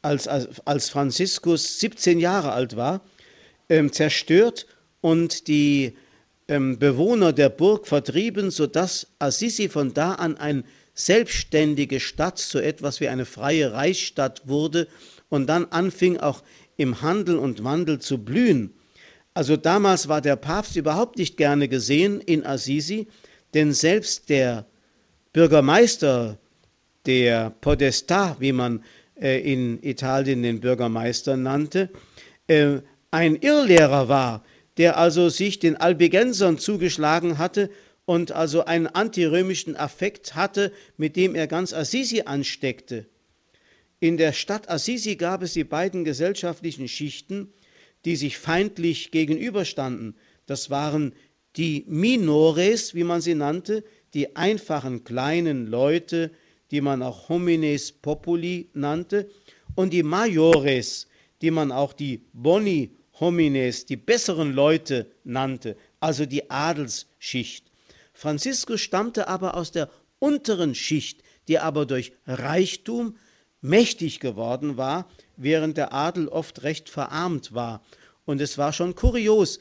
[0.00, 3.02] als, als Franziskus 17 Jahre alt war,
[3.68, 4.66] ähm, zerstört
[5.00, 5.92] und die
[6.52, 13.00] ähm, Bewohner der Burg vertrieben, sodass Assisi von da an ein selbstständige Stadt so etwas
[13.00, 14.86] wie eine freie Reichsstadt wurde
[15.30, 16.42] und dann anfing auch
[16.76, 18.74] im Handel und Wandel zu blühen.
[19.32, 23.08] Also damals war der Papst überhaupt nicht gerne gesehen in Assisi,
[23.54, 24.66] denn selbst der
[25.32, 26.38] Bürgermeister,
[27.06, 28.84] der Podesta, wie man
[29.18, 31.88] äh, in Italien den Bürgermeister nannte,
[32.46, 34.44] äh, ein Irrlehrer war,
[34.78, 37.70] der also sich den Albigensern zugeschlagen hatte
[38.04, 43.06] und also einen antirömischen Affekt hatte, mit dem er ganz Assisi ansteckte.
[44.00, 47.52] In der Stadt Assisi gab es die beiden gesellschaftlichen Schichten,
[48.04, 50.16] die sich feindlich gegenüberstanden.
[50.46, 51.14] Das waren
[51.56, 56.32] die Minores, wie man sie nannte, die einfachen kleinen Leute,
[56.70, 59.30] die man auch Homines Populi nannte,
[59.74, 61.06] und die Majores,
[61.40, 62.90] die man auch die Boni
[63.22, 67.70] Homines, die besseren Leute nannte, also die Adelsschicht.
[68.12, 73.16] Franziskus stammte aber aus der unteren Schicht, die aber durch Reichtum
[73.60, 77.84] mächtig geworden war, während der Adel oft recht verarmt war.
[78.24, 79.60] Und es war schon kurios,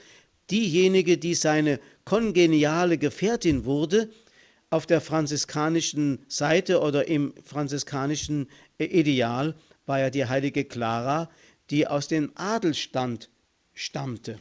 [0.49, 4.09] diejenige, die seine kongeniale Gefährtin wurde,
[4.71, 9.53] auf der franziskanischen Seite oder im franziskanischen Ideal
[9.85, 11.29] war ja die heilige Clara,
[11.69, 13.29] die aus dem Adelstand
[13.73, 14.37] stammte.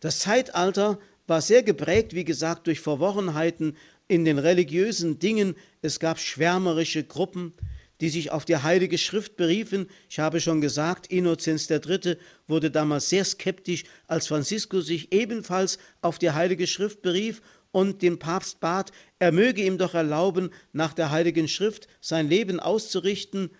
[0.00, 3.76] Das Zeitalter war sehr geprägt, wie gesagt, durch Verworrenheiten
[4.06, 5.54] in den religiösen Dingen.
[5.82, 7.52] Es gab schwärmerische Gruppen,
[8.00, 9.88] die sich auf die Heilige Schrift beriefen.
[10.08, 12.16] Ich habe schon gesagt, Innozenz III.
[12.46, 18.18] wurde damals sehr skeptisch, als Franziskus sich ebenfalls auf die Heilige Schrift berief und den
[18.18, 23.50] Papst bat, er möge ihm doch erlauben, nach der Heiligen Schrift sein Leben auszurichten.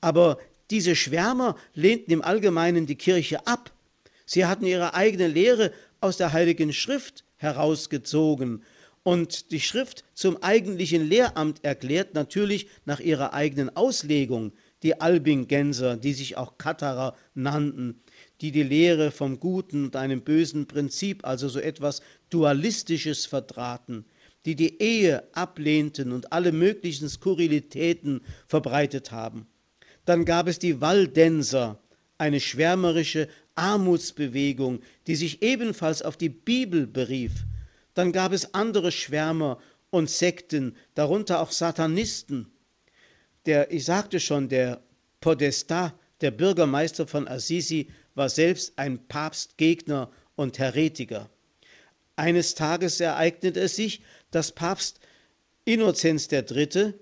[0.00, 0.38] Aber
[0.70, 3.72] diese Schwärmer lehnten im Allgemeinen die Kirche ab.
[4.24, 8.62] Sie hatten ihre eigene Lehre aus der Heiligen Schrift herausgezogen
[9.06, 14.52] und die Schrift zum eigentlichen Lehramt erklärt, natürlich nach ihrer eigenen Auslegung,
[14.82, 18.02] die Albingenser, die sich auch Katharer nannten,
[18.40, 24.06] die die Lehre vom guten und einem bösen Prinzip, also so etwas Dualistisches vertraten,
[24.44, 29.46] die die Ehe ablehnten und alle möglichen Skurrilitäten verbreitet haben.
[30.06, 31.78] Dann gab es die Waldenser,
[32.16, 37.44] eine schwärmerische Armutsbewegung, die sich ebenfalls auf die Bibel berief
[37.96, 39.58] dann gab es andere Schwärmer
[39.90, 42.52] und Sekten, darunter auch Satanisten.
[43.46, 44.82] Der, ich sagte schon, der
[45.20, 51.30] Podesta, der Bürgermeister von Assisi, war selbst ein Papstgegner und Heretiker.
[52.16, 55.00] Eines Tages ereignete es sich, dass Papst
[55.64, 56.92] Innozenz III.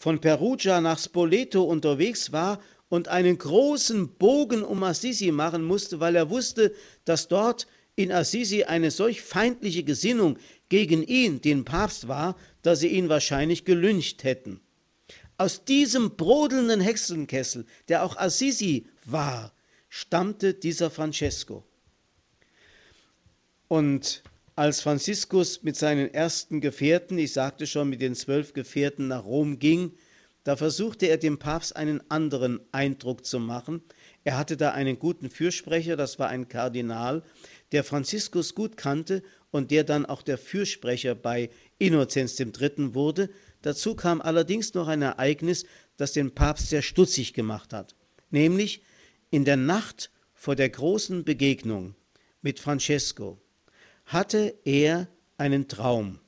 [0.00, 2.58] Von Perugia nach Spoleto unterwegs war
[2.88, 8.64] und einen großen Bogen um Assisi machen musste, weil er wusste, dass dort in Assisi
[8.64, 10.38] eine solch feindliche Gesinnung
[10.70, 14.60] gegen ihn, den Papst, war, dass sie ihn wahrscheinlich gelyncht hätten.
[15.36, 19.52] Aus diesem brodelnden Hexenkessel, der auch Assisi war,
[19.90, 21.62] stammte dieser Francesco.
[23.68, 24.22] Und
[24.56, 29.58] als Franziskus mit seinen ersten Gefährten, ich sagte schon mit den zwölf Gefährten nach Rom
[29.58, 29.92] ging,
[30.44, 33.82] da versuchte er dem Papst einen anderen Eindruck zu machen.
[34.24, 37.22] Er hatte da einen guten Fürsprecher, das war ein Kardinal,
[37.72, 42.94] der Franziskus gut kannte und der dann auch der Fürsprecher bei Innozenz III.
[42.94, 43.30] wurde.
[43.62, 47.94] Dazu kam allerdings noch ein Ereignis, das den Papst sehr stutzig gemacht hat,
[48.30, 48.82] nämlich
[49.30, 51.94] in der Nacht vor der großen Begegnung
[52.40, 53.38] mit Francesco
[54.12, 56.20] hatte er einen Traum.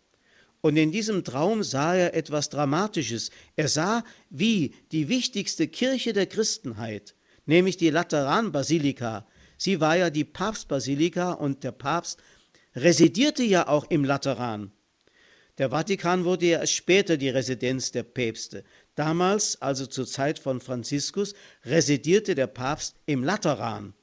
[0.60, 3.30] Und in diesem Traum sah er etwas Dramatisches.
[3.56, 7.14] Er sah, wie die wichtigste Kirche der Christenheit,
[7.46, 9.26] nämlich die Lateranbasilika,
[9.64, 12.20] Sie war ja die Papstbasilika und der Papst
[12.74, 14.72] residierte ja auch im Lateran.
[15.56, 18.64] Der Vatikan wurde ja später die Residenz der Päpste.
[18.96, 23.94] Damals, also zur Zeit von Franziskus, residierte der Papst im Lateran.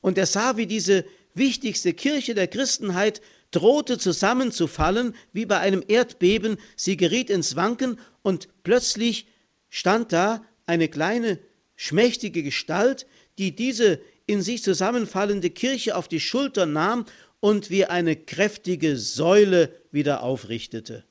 [0.00, 6.58] Und er sah, wie diese wichtigste Kirche der Christenheit drohte zusammenzufallen, wie bei einem Erdbeben.
[6.76, 9.26] Sie geriet ins Wanken und plötzlich
[9.68, 11.38] stand da eine kleine,
[11.76, 13.06] schmächtige Gestalt,
[13.38, 17.06] die diese in sich zusammenfallende Kirche auf die Schulter nahm
[17.40, 21.04] und wie eine kräftige Säule wieder aufrichtete.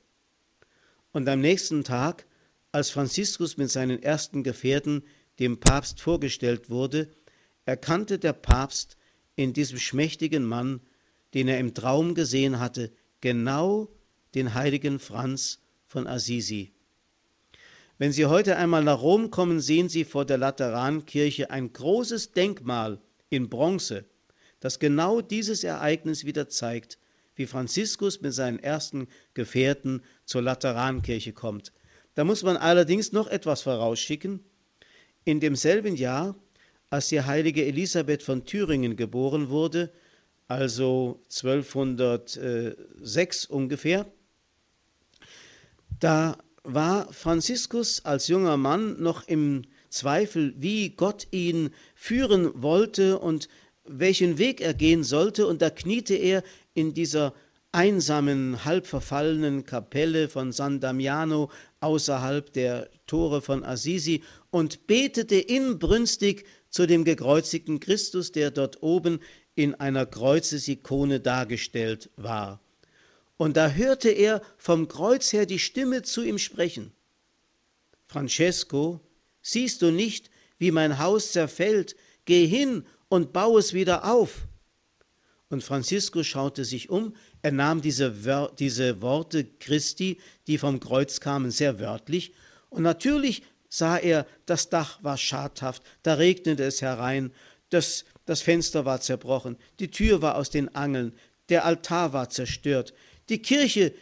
[1.12, 2.24] Und am nächsten Tag,
[2.72, 5.02] als Franziskus mit seinen ersten Gefährten
[5.40, 7.10] dem Papst vorgestellt wurde,
[7.64, 8.96] erkannte der Papst
[9.40, 10.80] in diesem schmächtigen Mann,
[11.34, 13.88] den er im Traum gesehen hatte, genau
[14.34, 16.72] den heiligen Franz von Assisi.
[17.98, 23.00] Wenn Sie heute einmal nach Rom kommen, sehen Sie vor der Laterankirche ein großes Denkmal
[23.28, 24.04] in Bronze,
[24.60, 26.98] das genau dieses Ereignis wieder zeigt,
[27.34, 31.72] wie Franziskus mit seinen ersten Gefährten zur Laterankirche kommt.
[32.14, 34.44] Da muss man allerdings noch etwas vorausschicken.
[35.24, 36.34] In demselben Jahr,
[36.90, 39.90] als die heilige Elisabeth von Thüringen geboren wurde,
[40.48, 44.04] also 1206 ungefähr,
[46.00, 53.48] Da war Franziskus als junger Mann noch im Zweifel, wie Gott ihn führen wollte und
[53.84, 56.42] welchen Weg er gehen sollte, und da kniete er
[56.74, 57.34] in dieser
[57.72, 61.50] einsamen, halb verfallenen Kapelle von San Damiano
[61.80, 69.20] außerhalb der Tore von Assisi und betete inbrünstig zu dem gekreuzigten Christus, der dort oben
[69.54, 72.60] in einer Kreuzesikone dargestellt war.
[73.36, 76.92] Und da hörte er vom Kreuz her die Stimme zu ihm sprechen.
[78.06, 79.00] Francesco,
[79.42, 81.96] siehst du nicht, wie mein Haus zerfällt?
[82.24, 84.46] Geh hin und bau es wieder auf.
[85.50, 91.50] Und Franziskus schaute sich um, er nahm diese, diese Worte Christi, die vom Kreuz kamen,
[91.50, 92.32] sehr wörtlich,
[92.70, 97.32] und natürlich sah er, das Dach war schadhaft, da regnete es herein,
[97.68, 101.14] das, das Fenster war zerbrochen, die Tür war aus den Angeln,
[101.48, 102.94] der Altar war zerstört,
[103.28, 103.92] die Kirche,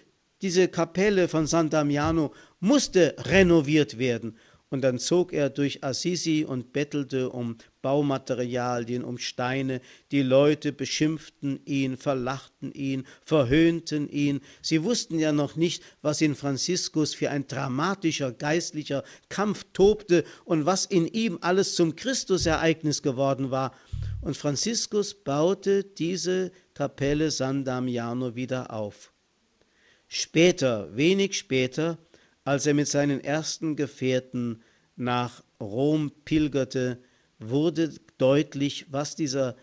[0.43, 4.37] diese Kapelle von San Damiano, musste renoviert werden.
[4.71, 9.81] Und dann zog er durch Assisi und bettelte um Baumaterialien, um Steine.
[10.13, 14.41] Die Leute beschimpften ihn, verlachten ihn, verhöhnten ihn.
[14.61, 20.67] Sie wussten ja noch nicht, was in Franziskus für ein dramatischer geistlicher Kampf tobte und
[20.67, 23.75] was in ihm alles zum Christusereignis geworden war.
[24.21, 29.13] Und Franziskus baute diese Kapelle San Damiano wieder auf.
[30.09, 31.99] Später, wenig später,
[32.49, 34.63] als er mit seinen ersten Gefährten
[34.97, 36.99] nach Rom pilgerte,
[37.39, 39.55] wurde deutlich, was, dieser,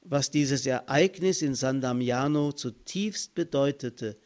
[0.00, 4.16] was dieses Ereignis in San Damiano zutiefst bedeutete.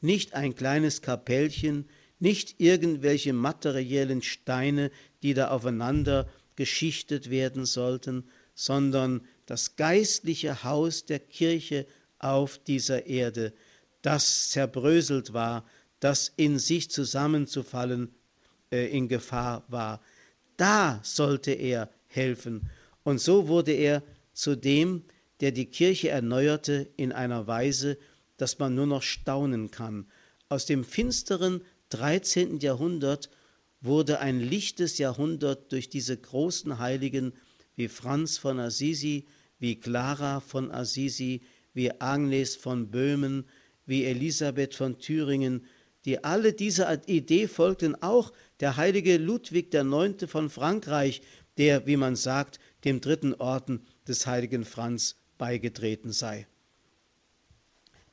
[0.00, 1.84] Nicht ein kleines Kapellchen,
[2.18, 4.90] nicht irgendwelche materiellen Steine,
[5.22, 8.24] die da aufeinander geschichtet werden sollten,
[8.54, 11.86] sondern das geistliche Haus der Kirche
[12.18, 13.52] auf dieser Erde,
[14.00, 15.66] das zerbröselt war,
[16.00, 18.14] das in sich zusammenzufallen
[18.70, 20.00] äh, in Gefahr war.
[20.56, 22.70] Da sollte er helfen.
[23.04, 25.04] Und so wurde er zu dem,
[25.40, 27.98] der die Kirche erneuerte in einer Weise,
[28.36, 30.06] dass man nur noch staunen kann.
[30.48, 32.58] Aus dem finsteren 13.
[32.58, 33.30] Jahrhundert
[33.80, 37.32] wurde ein lichtes Jahrhundert durch diese großen Heiligen
[37.76, 39.26] wie Franz von Assisi,
[39.58, 41.42] wie Clara von Assisi,
[41.74, 43.44] wie Agnes von Böhmen,
[43.84, 45.66] wie Elisabeth von Thüringen,
[46.06, 50.30] die alle dieser Idee folgten, auch der heilige Ludwig IX.
[50.30, 51.20] von Frankreich,
[51.58, 56.46] der, wie man sagt, dem dritten Orden des heiligen Franz beigetreten sei.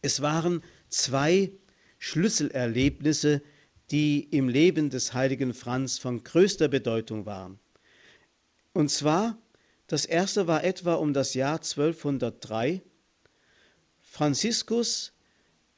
[0.02, 1.52] Es waren zwei
[2.00, 3.41] Schlüsselerlebnisse,
[3.91, 7.60] die im Leben des heiligen Franz von größter Bedeutung waren.
[8.74, 9.38] Und zwar,
[9.88, 12.82] das erste war etwa um das Jahr 1203.
[14.02, 15.14] Franziskus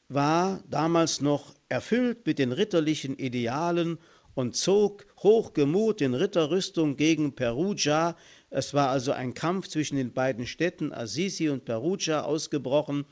[0.07, 3.97] war damals noch erfüllt mit den ritterlichen Idealen
[4.35, 8.15] und zog hochgemut in Ritterrüstung gegen Perugia.
[8.49, 13.05] Es war also ein Kampf zwischen den beiden Städten Assisi und Perugia ausgebrochen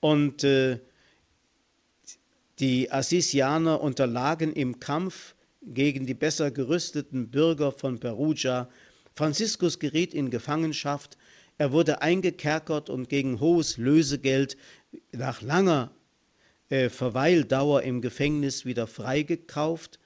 [0.00, 0.80] und äh,
[2.58, 8.68] die Assisianer unterlagen im Kampf gegen die besser gerüsteten Bürger von Perugia.
[9.14, 11.16] Franziskus geriet in Gefangenschaft,
[11.58, 14.56] er wurde eingekerkert und gegen hohes Lösegeld
[15.12, 15.90] nach langer
[16.68, 19.98] äh, Verweildauer im Gefängnis wieder freigekauft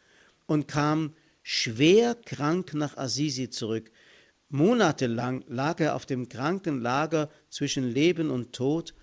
[0.47, 3.91] und kam schwer krank nach Assisi zurück.
[4.49, 8.95] Monatelang lag er auf dem Krankenlager zwischen Leben und Tod,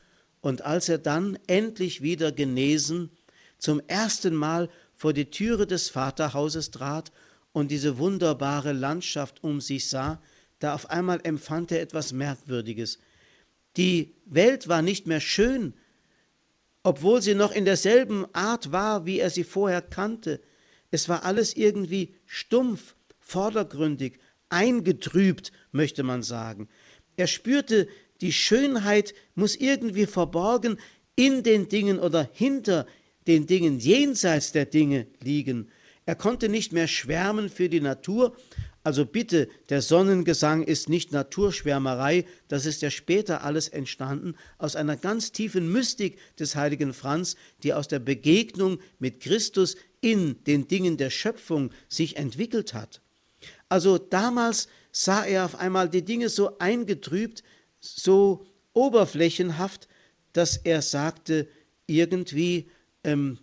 [0.42, 3.10] und als er dann endlich wieder genesen
[3.58, 7.12] zum ersten Mal vor die Türe des Vaterhauses trat
[7.54, 10.22] und diese wunderbare Landschaft um sich sah,
[10.60, 13.00] da auf einmal empfand er etwas Merkwürdiges.
[13.78, 15.74] Die Welt war nicht mehr schön,
[16.88, 20.40] obwohl sie noch in derselben Art war, wie er sie vorher kannte.
[20.90, 26.70] Es war alles irgendwie stumpf, vordergründig, eingetrübt, möchte man sagen.
[27.18, 27.90] Er spürte,
[28.22, 30.80] die Schönheit muss irgendwie verborgen
[31.18, 32.88] in den Dingen oder hinter
[33.28, 35.70] den Dingen, jenseits der Dinge liegen.
[36.06, 38.38] Er konnte nicht mehr schwärmen für die Natur,
[38.88, 44.96] also bitte, der Sonnengesang ist nicht Naturschwärmerei, das ist ja später alles entstanden aus einer
[44.96, 50.96] ganz tiefen Mystik des heiligen Franz, die aus der Begegnung mit Christus in den Dingen
[50.96, 53.02] der Schöpfung sich entwickelt hat.
[53.68, 57.44] Also damals sah er auf einmal die Dinge so eingetrübt,
[57.82, 59.90] so oberflächenhaft,
[60.32, 61.50] dass er sagte,
[61.88, 62.70] irgendwie
[63.04, 63.38] ähm,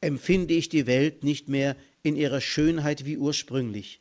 [0.00, 3.99] empfinde ich die Welt nicht mehr in ihrer Schönheit wie ursprünglich.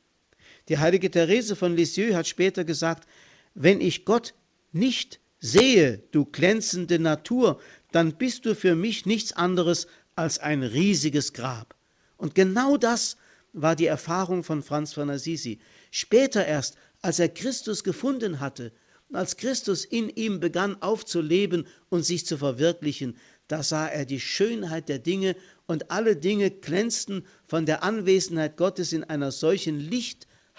[0.69, 3.07] Die heilige Therese von Lisieux hat später gesagt,
[3.55, 4.35] wenn ich Gott
[4.71, 7.59] nicht sehe, du glänzende Natur,
[7.91, 11.75] dann bist du für mich nichts anderes als ein riesiges Grab.
[12.17, 13.17] Und genau das
[13.51, 15.59] war die Erfahrung von Franz von Assisi.
[15.89, 18.71] Später erst, als er Christus gefunden hatte,
[19.11, 23.17] als Christus in ihm begann aufzuleben und sich zu verwirklichen,
[23.47, 28.93] da sah er die Schönheit der Dinge und alle Dinge glänzten von der Anwesenheit Gottes
[28.93, 29.79] in einer solchen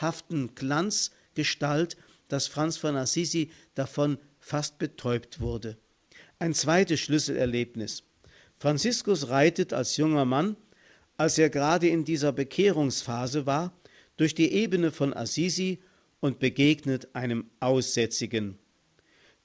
[0.01, 1.99] lichthaften Glanzgestalt,
[2.29, 5.77] dass Franz von Assisi davon fast betäubt wurde.
[6.39, 8.03] Ein zweites Schlüsselerlebnis.
[8.59, 10.57] Franziskus reitet als junger Mann,
[11.19, 13.75] als er gerade in dieser Bekehrungsphase war,
[14.17, 15.81] durch die Ebene von Assisi
[16.21, 18.59] und begegnet einem Aussätzigen.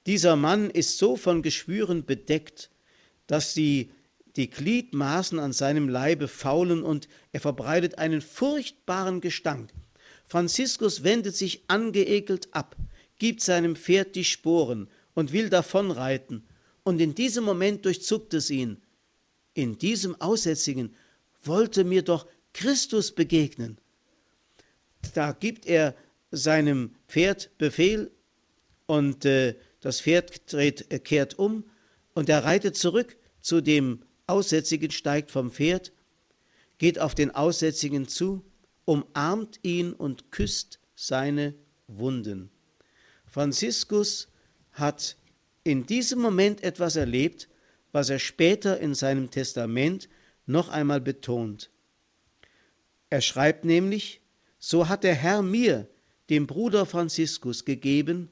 [0.06, 2.70] Dieser Mann ist so von Geschwüren bedeckt,
[3.26, 3.90] dass die,
[4.36, 9.70] die Gliedmaßen an seinem Leibe faulen und er verbreitet einen furchtbaren Gestank.
[10.28, 12.76] Franziskus wendet sich angeekelt ab,
[13.18, 16.46] gibt seinem Pferd die Sporen und will davonreiten,
[16.82, 18.80] und in diesem Moment durchzuckt es ihn.
[19.54, 20.94] In diesem Aussätzigen
[21.42, 23.78] wollte mir doch Christus begegnen.
[25.14, 25.96] Da gibt er
[26.30, 28.10] seinem Pferd Befehl
[28.86, 31.64] und äh, das Pferd dreht, äh, kehrt um
[32.14, 35.92] und er reitet zurück zu dem Aussätzigen, steigt vom Pferd,
[36.78, 38.44] geht auf den Aussätzigen zu,
[38.86, 41.54] umarmt ihn und küsst seine
[41.86, 42.50] Wunden.
[43.26, 44.28] Franziskus
[44.72, 45.16] hat
[45.64, 47.48] in diesem Moment etwas erlebt,
[47.92, 50.08] was er später in seinem Testament
[50.46, 51.70] noch einmal betont.
[53.10, 54.20] Er schreibt nämlich,
[54.58, 55.88] so hat der Herr mir,
[56.30, 58.30] dem Bruder Franziskus, gegeben,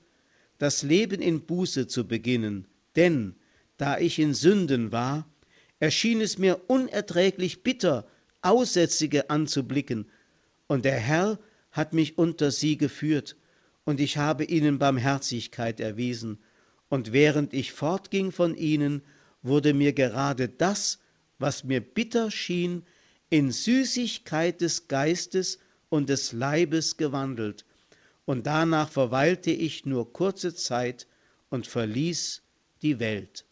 [0.59, 3.35] das Leben in Buße zu beginnen, denn
[3.77, 5.29] da ich in Sünden war,
[5.81, 8.07] erschien es mir unerträglich bitter,
[8.43, 10.11] Aussätzige anzublicken,
[10.67, 11.39] und der Herr
[11.71, 13.37] hat mich unter sie geführt,
[13.85, 16.39] und ich habe ihnen Barmherzigkeit erwiesen,
[16.89, 19.03] und während ich fortging von ihnen,
[19.43, 21.01] wurde mir gerade das,
[21.39, 22.85] was mir bitter schien,
[23.29, 25.59] in Süßigkeit des Geistes
[25.89, 27.65] und des Leibes gewandelt,
[28.25, 31.07] und danach verweilte ich nur kurze Zeit
[31.51, 32.43] und verließ
[32.83, 33.45] die Welt.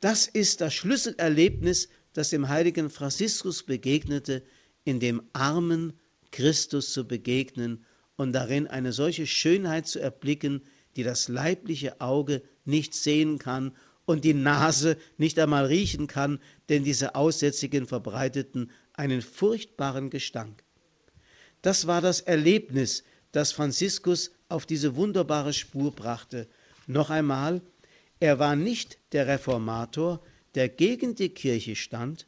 [0.00, 4.42] Das ist das Schlüsselerlebnis, das dem heiligen Franziskus begegnete,
[4.84, 5.92] in dem armen
[6.30, 7.84] Christus zu begegnen
[8.16, 10.62] und darin eine solche Schönheit zu erblicken,
[10.96, 13.74] die das leibliche Auge nicht sehen kann
[14.04, 20.62] und die Nase nicht einmal riechen kann, denn diese Aussätzigen verbreiteten einen furchtbaren Gestank.
[21.62, 26.48] Das war das Erlebnis, das Franziskus auf diese wunderbare Spur brachte.
[26.86, 27.62] Noch einmal,
[28.18, 30.22] er war nicht der Reformator,
[30.54, 32.26] der gegen die Kirche stand.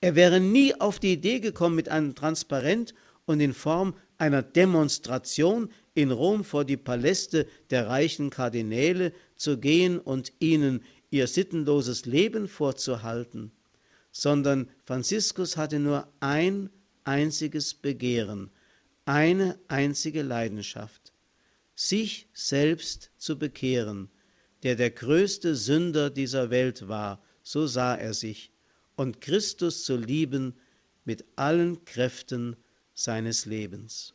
[0.00, 2.94] Er wäre nie auf die Idee gekommen, mit einem Transparent
[3.26, 9.98] und in Form einer Demonstration in Rom vor die Paläste der reichen Kardinäle zu gehen
[9.98, 13.50] und ihnen ihr sittenloses Leben vorzuhalten,
[14.12, 16.70] sondern Franziskus hatte nur ein
[17.04, 18.50] einziges Begehren,
[19.04, 21.12] eine einzige Leidenschaft,
[21.74, 24.10] sich selbst zu bekehren,
[24.62, 28.52] der der größte Sünder dieser Welt war, so sah er sich,
[28.98, 30.54] und Christus zu lieben
[31.04, 32.56] mit allen Kräften
[32.94, 34.12] seines Lebens.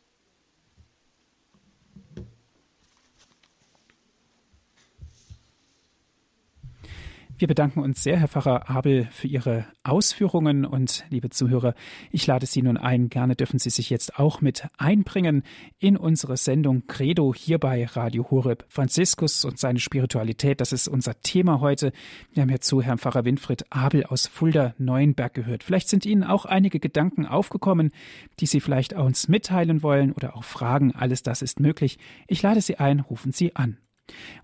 [7.36, 11.74] Wir bedanken uns sehr, Herr Pfarrer Abel, für Ihre Ausführungen und liebe Zuhörer,
[12.12, 15.42] ich lade Sie nun ein, gerne dürfen Sie sich jetzt auch mit einbringen
[15.80, 18.64] in unsere Sendung Credo hier bei Radio Horeb.
[18.68, 21.90] Franziskus und seine Spiritualität, das ist unser Thema heute.
[22.32, 25.64] Wir haben hierzu Herrn Pfarrer Winfried Abel aus Fulda Neuenberg gehört.
[25.64, 27.90] Vielleicht sind Ihnen auch einige Gedanken aufgekommen,
[28.38, 30.94] die Sie vielleicht uns mitteilen wollen oder auch Fragen.
[30.94, 31.98] Alles das ist möglich.
[32.28, 33.78] Ich lade Sie ein, rufen Sie an.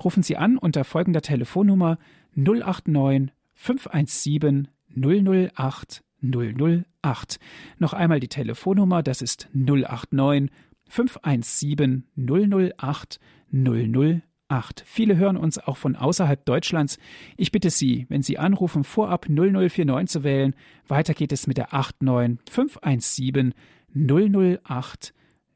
[0.02, 1.98] Rufen Sie an unter folgender Telefonnummer
[2.34, 7.38] 089 517 008 008.
[7.78, 10.50] Noch einmal die Telefonnummer, das ist 089
[10.88, 13.20] 517 008
[13.52, 14.82] 008.
[14.84, 16.98] Viele hören uns auch von außerhalb Deutschlands.
[17.36, 20.54] Ich bitte Sie, wenn Sie anrufen, vorab 0049 zu wählen.
[20.88, 23.54] Weiter geht es mit der 89 517
[23.94, 25.14] 008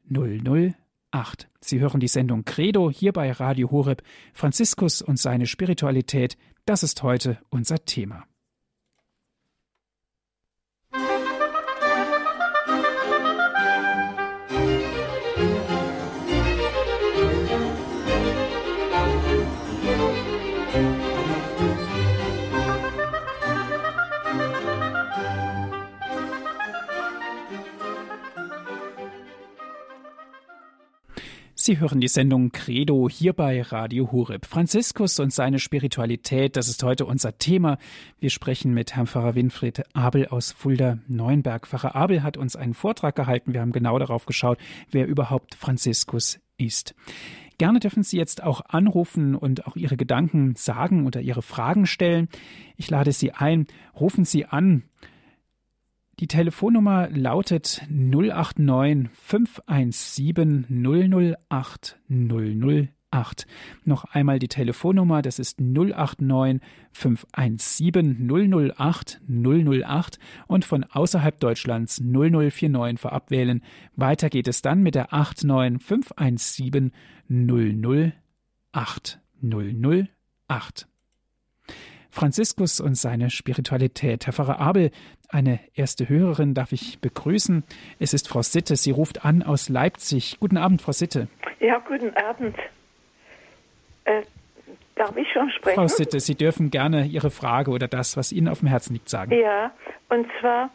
[0.09, 1.49] 008.
[1.59, 4.03] Sie hören die Sendung Credo hier bei Radio Horeb.
[4.33, 8.25] Franziskus und seine Spiritualität das ist heute unser Thema.
[31.65, 34.45] Sie hören die Sendung Credo hier bei Radio Hureb.
[34.45, 37.79] Franziskus und seine Spiritualität, das ist heute unser Thema.
[38.19, 41.65] Wir sprechen mit Herrn Pfarrer Winfried Abel aus Fulda-Neuenberg.
[41.65, 43.53] Pfarrer Abel hat uns einen Vortrag gehalten.
[43.55, 44.59] Wir haben genau darauf geschaut,
[44.91, 46.93] wer überhaupt Franziskus ist.
[47.57, 52.29] Gerne dürfen Sie jetzt auch anrufen und auch Ihre Gedanken sagen oder Ihre Fragen stellen.
[52.77, 53.65] Ich lade Sie ein.
[53.99, 54.83] Rufen Sie an
[56.19, 60.65] die Telefonnummer lautet 089 517
[61.49, 63.47] 008 008.
[63.83, 66.61] Noch einmal die Telefonnummer, das ist 089
[66.93, 68.29] 517
[68.75, 73.61] 008 008 und von außerhalb Deutschlands 0049 vorab wählen.
[73.95, 76.91] Weiter geht es dann mit der 89 517
[77.29, 80.87] 008 008.
[82.15, 84.25] Franziskus und seine Spiritualität.
[84.25, 84.91] Herr Pfarrer Abel,
[85.29, 87.63] eine erste Hörerin darf ich begrüßen.
[87.99, 88.75] Es ist Frau Sitte.
[88.75, 90.37] Sie ruft an aus Leipzig.
[90.39, 91.27] Guten Abend, Frau Sitte.
[91.59, 92.55] Ja, guten Abend.
[94.05, 94.21] Äh,
[94.95, 95.75] darf ich schon sprechen?
[95.75, 99.09] Frau Sitte, Sie dürfen gerne Ihre Frage oder das, was Ihnen auf dem Herzen liegt,
[99.09, 99.31] sagen.
[99.37, 99.71] Ja,
[100.09, 100.69] und zwar,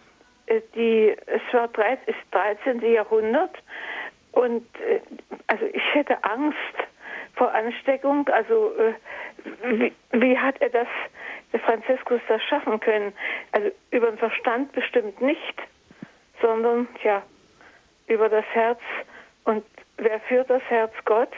[0.46, 2.14] äh, die, es war das
[2.64, 2.82] 13.
[2.92, 3.56] Jahrhundert
[4.32, 5.00] und äh,
[5.46, 6.56] also ich hätte Angst
[7.40, 8.28] vor Ansteckung.
[8.28, 8.92] Also äh,
[9.78, 10.88] wie, wie hat er das
[11.52, 13.12] der Franziskus das schaffen können.
[13.52, 15.54] Also über den Verstand bestimmt nicht,
[16.40, 17.22] sondern ja,
[18.08, 18.78] über das Herz.
[19.44, 19.64] Und
[19.96, 20.92] wer führt das Herz?
[21.06, 21.30] Gott.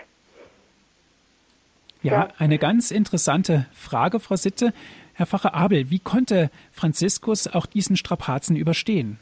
[2.02, 4.74] Ja, ja, eine ganz interessante Frage, Frau Sitte.
[5.14, 9.20] Herr Pfarrer Abel, wie konnte Franziskus auch diesen Strapazen überstehen?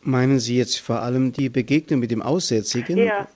[0.00, 2.96] Meinen Sie jetzt vor allem die Begegnung mit dem Aussätzigen?
[2.96, 3.28] Ja.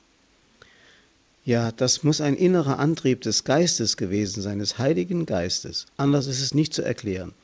[1.47, 5.87] Ja, das muss ein innerer Antrieb des Geistes gewesen sein, des Heiligen Geistes.
[5.97, 7.35] Anders ist es nicht zu erklären.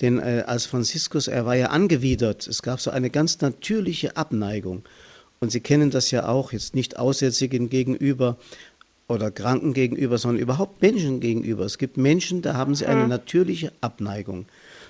[0.00, 2.46] Denn äh, als Franziskus, er war ja angewidert.
[2.46, 4.82] Es gab so eine ganz natürliche Abneigung.
[5.40, 8.38] Und Sie kennen das ja auch, jetzt nicht Aussätzigen gegenüber
[9.08, 11.66] oder Kranken gegenüber, sondern überhaupt Menschen gegenüber.
[11.66, 14.46] Es gibt Menschen, da haben sie eine natürliche Abneigung.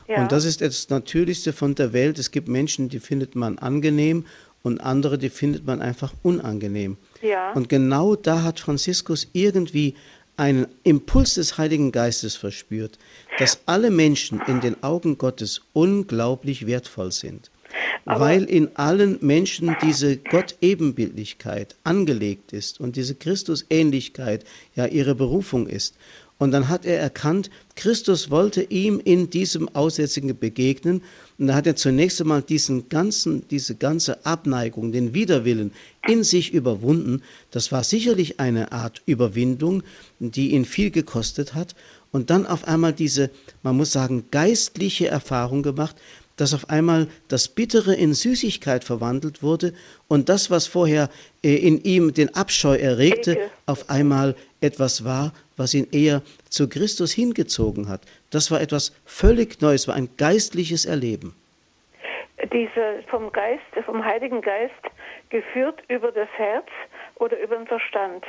[0.06, 0.22] Ja.
[0.22, 2.20] Und das ist das Natürlichste von der Welt.
[2.20, 4.26] Es gibt Menschen, die findet man angenehm
[4.64, 6.96] und andere, die findet man einfach unangenehm.
[7.22, 7.52] Ja.
[7.52, 9.94] Und genau da hat Franziskus irgendwie
[10.36, 12.98] einen Impuls des Heiligen Geistes verspürt,
[13.38, 17.50] dass alle Menschen in den Augen Gottes unglaublich wertvoll sind.
[18.04, 24.44] Aber weil in allen Menschen diese Gott-Ebenbildlichkeit angelegt ist und diese Christusähnlichkeit
[24.74, 25.96] ja ihre Berufung ist.
[26.38, 31.02] Und dann hat er erkannt, Christus wollte ihm in diesem Aussätzigen begegnen.
[31.38, 35.72] Und da hat er zunächst einmal diesen ganzen, diese ganze Abneigung, den Widerwillen
[36.06, 37.22] in sich überwunden.
[37.50, 39.82] Das war sicherlich eine Art Überwindung,
[40.20, 41.74] die ihn viel gekostet hat.
[42.12, 43.30] Und dann auf einmal diese,
[43.64, 45.96] man muss sagen, geistliche Erfahrung gemacht,
[46.36, 49.72] dass auf einmal das Bittere in Süßigkeit verwandelt wurde
[50.08, 51.10] und das, was vorher
[51.42, 57.12] äh, in ihm den Abscheu erregte, auf einmal etwas war, was ihn eher zu Christus
[57.12, 58.02] hingezogen hat.
[58.30, 61.34] Das war etwas völlig Neues, war ein geistliches Erleben.
[62.52, 64.74] Diese vom Geist, vom Heiligen Geist
[65.30, 66.66] geführt über das Herz
[67.16, 68.24] oder über den Verstand?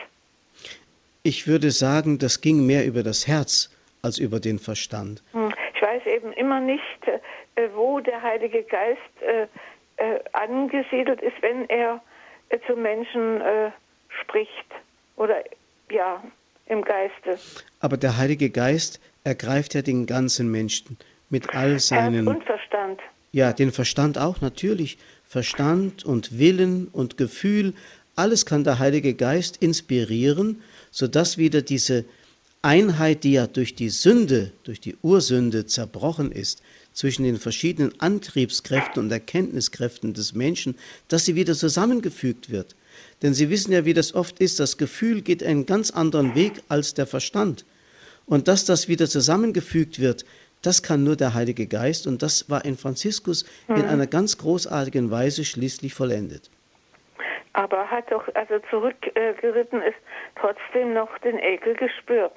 [1.23, 3.69] Ich würde sagen, das ging mehr über das Herz
[4.01, 5.23] als über den Verstand.
[5.34, 5.51] Hm.
[5.73, 7.07] Ich weiß eben immer nicht,
[7.55, 9.47] äh, wo der Heilige Geist äh,
[9.97, 12.01] äh, angesiedelt ist, wenn er
[12.67, 13.41] zu Menschen
[14.21, 14.69] spricht
[15.17, 15.43] oder
[15.89, 16.23] ja,
[16.66, 17.38] im Geiste.
[17.80, 20.97] Aber der Heilige Geist ergreift ja den ganzen Menschen
[21.30, 22.26] mit all seinen.
[22.26, 23.01] Herz und Verstand.
[23.32, 24.97] Ja, den Verstand auch natürlich.
[25.24, 27.74] Verstand und Willen und Gefühl,
[28.16, 30.61] alles kann der Heilige Geist inspirieren,
[30.91, 32.05] sodass wieder diese
[32.66, 36.63] Einheit, die ja durch die Sünde, durch die Ursünde zerbrochen ist,
[36.93, 40.76] zwischen den verschiedenen Antriebskräften und Erkenntniskräften des Menschen,
[41.07, 42.76] dass sie wieder zusammengefügt wird.
[43.22, 46.53] Denn Sie wissen ja, wie das oft ist, das Gefühl geht einen ganz anderen Weg
[46.68, 47.66] als der Verstand.
[48.26, 50.26] Und dass das wieder zusammengefügt wird,
[50.63, 53.76] das kann nur der Heilige Geist und das war in Franziskus mhm.
[53.76, 56.49] in einer ganz großartigen Weise schließlich vollendet.
[57.53, 59.99] Aber hat doch, also zurückgeritten ist,
[60.36, 62.34] trotzdem noch den Ekel gespürt.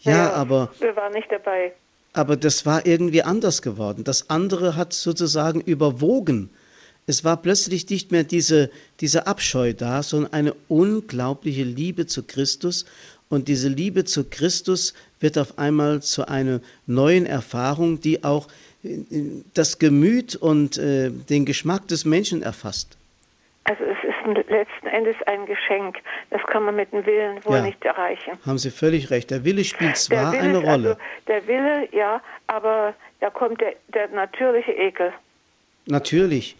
[0.00, 0.70] Ja, ja, aber.
[0.80, 1.72] Wir waren nicht dabei.
[2.12, 4.04] Aber das war irgendwie anders geworden.
[4.04, 6.50] Das andere hat sozusagen überwogen.
[7.06, 12.84] Es war plötzlich nicht mehr diese, diese Abscheu da, sondern eine unglaubliche Liebe zu Christus.
[13.28, 18.46] Und diese Liebe zu Christus wird auf einmal zu einer neuen Erfahrung, die auch
[18.84, 18.98] äh,
[19.54, 22.96] das Gemüt und äh, den Geschmack des Menschen erfasst.
[24.24, 25.98] Letzten Endes ein Geschenk.
[26.30, 28.38] Das kann man mit dem Willen wohl ja, nicht erreichen.
[28.46, 29.30] Haben Sie völlig recht.
[29.30, 30.88] Der Wille spielt zwar Wille, eine Rolle.
[30.90, 35.12] Also der Wille, ja, aber da kommt der, der natürliche Ekel.
[35.86, 36.56] Natürlich.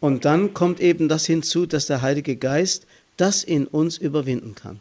[0.00, 2.86] Und dann kommt eben das hinzu, dass der Heilige Geist
[3.16, 4.80] das in uns überwinden kann.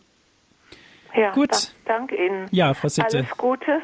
[1.15, 1.73] Ja, Gut.
[1.85, 2.47] Danke Ihnen.
[2.51, 3.17] Ja, Frau Sitte.
[3.17, 3.81] Alles Gute.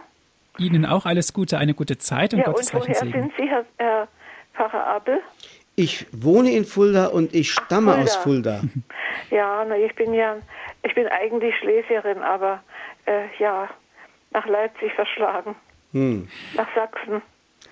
[0.57, 3.11] Ihnen auch alles Gute, eine gute Zeit und Ja, Gottes und woher Segen.
[3.11, 4.07] sind Sie, Herr, Herr
[4.55, 5.19] Pfarrer Abel?
[5.79, 8.03] Ich wohne in Fulda und ich stamme Fulda.
[8.03, 8.61] aus Fulda.
[9.29, 10.37] Ja, na, ich bin ja,
[10.83, 12.63] ich bin eigentlich Schlesierin, aber
[13.05, 13.69] äh, ja,
[14.31, 15.55] nach Leipzig verschlagen,
[15.91, 16.27] Hm.
[16.55, 17.21] nach Sachsen.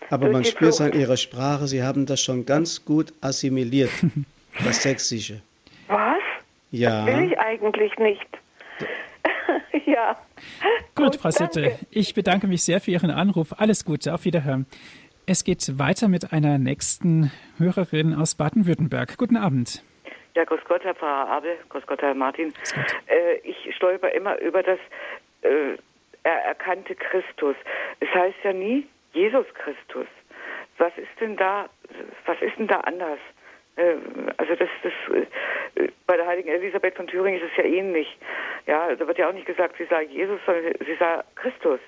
[0.09, 3.89] Aber man spürt es an Ihrer Sprache, Sie haben das schon ganz gut assimiliert,
[4.65, 5.41] das Sächsische.
[5.87, 6.21] Was?
[6.71, 7.05] Ja.
[7.05, 8.27] Will ich eigentlich nicht.
[9.85, 10.17] ja.
[10.93, 13.53] Gut, Frau Sitte, ich bedanke mich sehr für Ihren Anruf.
[13.57, 14.65] Alles Gute, auf Wiederhören.
[15.27, 19.17] Es geht weiter mit einer nächsten Hörerin aus Baden-Württemberg.
[19.17, 19.83] Guten Abend.
[20.35, 22.53] Ja, grüß Gott, Herr Pfarrer Abel, grüß Gott, Herr Martin.
[23.07, 24.77] Äh, ich stolper immer über das
[25.41, 25.77] äh,
[26.21, 27.55] er erkannte Christus.
[28.01, 30.07] Es heißt ja nie Jesus Christus.
[30.77, 31.69] Was ist denn da,
[32.25, 33.19] was ist denn da anders?
[33.77, 33.95] Äh,
[34.37, 38.15] also das, das äh, bei der heiligen Elisabeth von Thüringen ist es ja ähnlich.
[38.67, 41.79] Ja, da wird ja auch nicht gesagt, sie sah Jesus, sondern sie sah Christus.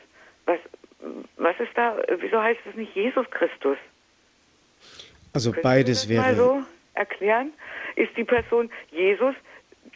[0.46, 0.60] Was,
[1.38, 3.78] was ist da, wieso heißt es nicht Jesus Christus?
[5.34, 6.45] Also Können beides Sie das mal wäre.
[6.45, 7.52] so erklären?
[7.95, 9.36] Ist die Person Jesus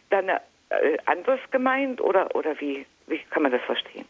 [0.09, 0.39] dann äh,
[1.05, 4.05] anders gemeint oder, oder wie, wie kann man das verstehen?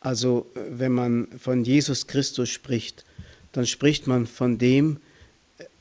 [0.00, 3.04] Also äh, wenn man von Jesus Christus spricht,
[3.52, 5.00] dann spricht man von dem,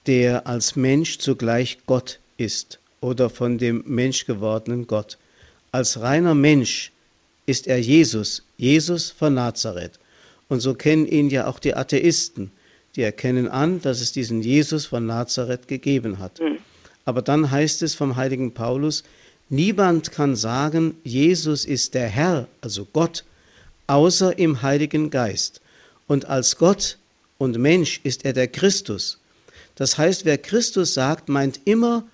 [0.08, 5.18] der als Mensch zugleich Gott ist oder von dem menschgewordenen Gott.
[5.72, 6.92] Als reiner Mensch
[7.46, 10.00] ist er Jesus, Jesus von Nazareth.
[10.48, 12.52] Und so kennen ihn ja auch die Atheisten.
[12.96, 16.40] Die erkennen an, dass es diesen Jesus von Nazareth gegeben hat.
[17.04, 19.04] Aber dann heißt es vom heiligen Paulus,
[19.50, 23.26] niemand kann sagen, Jesus ist der Herr, also Gott,
[23.88, 25.62] außer im Heiligen Geist.
[26.08, 26.98] Und als Gott
[27.38, 29.20] und Mensch ist er der Christus.
[29.76, 32.06] Das heißt, wer Christus sagt, meint immer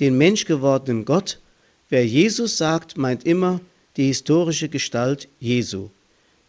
[0.00, 1.40] den menschgewordenen Gott.
[1.88, 3.60] Wer Jesus sagt, meint immer
[3.98, 5.90] die historische Gestalt Jesu,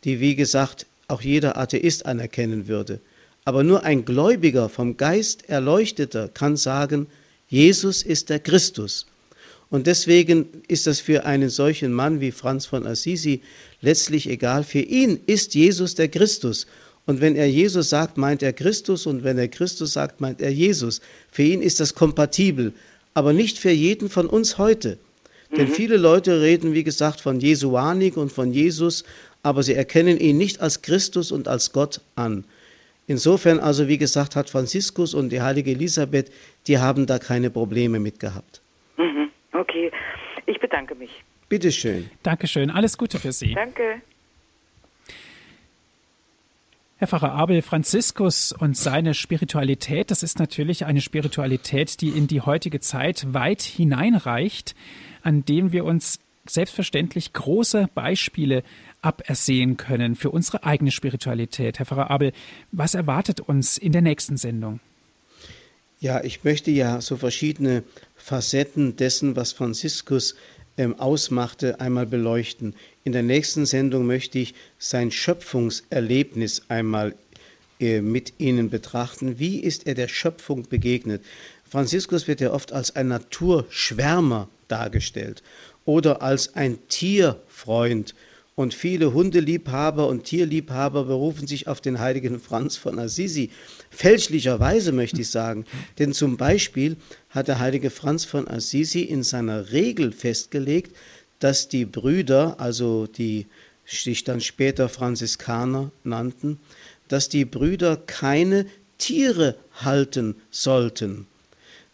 [0.04, 3.02] die, wie gesagt, auch jeder Atheist anerkennen würde.
[3.44, 7.08] Aber nur ein Gläubiger, vom Geist erleuchteter, kann sagen,
[7.48, 9.08] Jesus ist der Christus.
[9.72, 13.42] Und deswegen ist das für einen solchen Mann wie Franz von Assisi
[13.82, 14.64] letztlich egal.
[14.64, 16.68] Für ihn ist Jesus der Christus.
[17.08, 19.08] Und wenn er Jesus sagt, meint er Christus.
[19.08, 21.02] Und wenn er Christus sagt, meint er Jesus.
[21.32, 22.74] Für ihn ist das kompatibel.
[23.16, 25.00] Aber nicht für jeden von uns heute.
[25.58, 29.04] Denn viele Leute reden, wie gesagt, von Jesuanik und von Jesus,
[29.42, 32.44] aber sie erkennen ihn nicht als Christus und als Gott an.
[33.08, 36.32] Insofern also, wie gesagt, hat Franziskus und die heilige Elisabeth,
[36.68, 38.62] die haben da keine Probleme mit gehabt.
[38.98, 39.30] Mhm.
[39.54, 39.92] Okay,
[40.46, 41.10] ich bedanke mich.
[41.50, 42.12] Bitteschön.
[42.22, 43.56] Dankeschön, alles Gute für Sie.
[43.56, 44.02] Danke.
[47.00, 52.42] Herr Pfarrer Abel, Franziskus und seine Spiritualität, das ist natürlich eine Spiritualität, die in die
[52.42, 54.76] heutige Zeit weit hineinreicht,
[55.24, 58.64] an dem wir uns selbstverständlich große Beispiele
[59.02, 61.80] abersehen können für unsere eigene Spiritualität.
[61.80, 62.34] Herr Pfarrer Abel,
[62.74, 64.82] was erwartet uns in der nächsten Sendung?
[66.02, 67.84] Ja, ich möchte ja so verschiedene
[68.18, 70.36] Facetten dessen, was Franziskus
[70.98, 72.74] ausmachte, einmal beleuchten.
[73.04, 77.16] In der nächsten Sendung möchte ich sein Schöpfungserlebnis einmal
[77.80, 79.40] äh, mit Ihnen betrachten.
[79.40, 81.24] Wie ist er der Schöpfung begegnet?
[81.70, 85.44] Franziskus wird ja oft als ein Naturschwärmer dargestellt
[85.86, 88.16] oder als ein Tierfreund.
[88.60, 93.52] Und viele Hundeliebhaber und Tierliebhaber berufen sich auf den heiligen Franz von Assisi.
[93.90, 95.64] Fälschlicherweise möchte ich sagen.
[95.98, 96.98] Denn zum Beispiel
[97.30, 100.94] hat der heilige Franz von Assisi in seiner Regel festgelegt,
[101.40, 103.48] dass die Brüder, also die
[103.86, 106.60] sich dann später Franziskaner nannten,
[107.08, 108.66] dass die Brüder keine
[108.98, 111.28] Tiere halten sollten.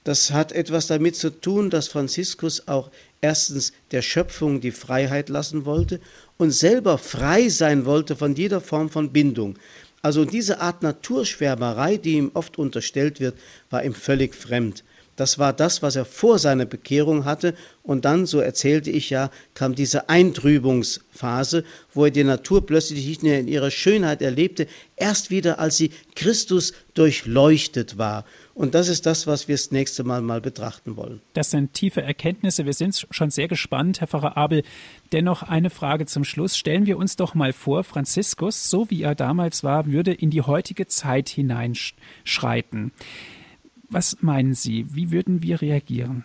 [0.03, 2.91] Das hat etwas damit zu tun, dass Franziskus auch
[3.21, 5.99] erstens der Schöpfung die Freiheit lassen wollte
[6.37, 9.57] und selber frei sein wollte von jeder Form von Bindung.
[10.01, 13.35] Also diese Art Naturschwärmerei, die ihm oft unterstellt wird,
[13.69, 14.83] war ihm völlig fremd.
[15.15, 17.55] Das war das, was er vor seiner Bekehrung hatte.
[17.83, 21.63] Und dann, so erzählte ich ja, kam diese Eintrübungsphase,
[21.93, 24.67] wo er die Natur plötzlich nicht mehr in ihrer Schönheit erlebte,
[24.97, 28.25] erst wieder, als sie Christus durchleuchtet war.
[28.55, 31.19] Und das ist das, was wir das nächste Mal mal betrachten wollen.
[31.33, 32.65] Das sind tiefe Erkenntnisse.
[32.65, 34.63] Wir sind schon sehr gespannt, Herr Pfarrer Abel.
[35.11, 36.57] Dennoch eine Frage zum Schluss.
[36.57, 40.41] Stellen wir uns doch mal vor, Franziskus, so wie er damals war, würde in die
[40.41, 42.93] heutige Zeit hineinschreiten.
[43.89, 46.23] Was meinen Sie, wie würden wir reagieren?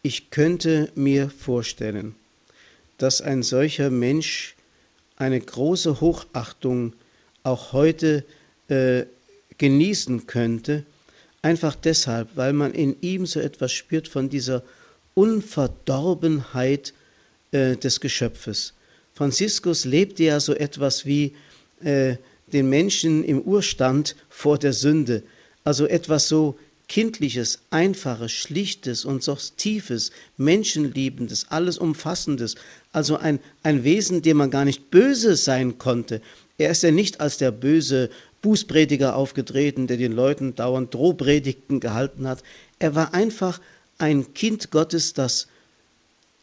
[0.00, 2.14] Ich könnte mir vorstellen,
[2.96, 4.56] dass ein solcher Mensch
[5.16, 6.94] eine große Hochachtung
[7.42, 8.24] auch heute
[8.68, 9.04] äh,
[9.58, 10.86] genießen könnte,
[11.42, 14.62] einfach deshalb, weil man in ihm so etwas spürt von dieser
[15.14, 16.94] Unverdorbenheit
[17.50, 18.74] äh, des Geschöpfes.
[19.12, 21.34] Franziskus lebte ja so etwas wie
[21.82, 22.16] äh,
[22.52, 25.22] den Menschen im Urstand vor der Sünde,
[25.64, 32.56] also etwas so Kindliches, Einfaches, Schlichtes und so Tiefes, Menschenliebendes, alles Umfassendes,
[32.92, 36.20] also ein, ein Wesen, dem man gar nicht böse sein konnte.
[36.58, 38.10] Er ist ja nicht als der böse
[38.42, 42.42] Bußprediger aufgetreten, der den Leuten dauernd Drohpredigten gehalten hat.
[42.78, 43.60] Er war einfach
[43.98, 45.46] ein Kind Gottes, das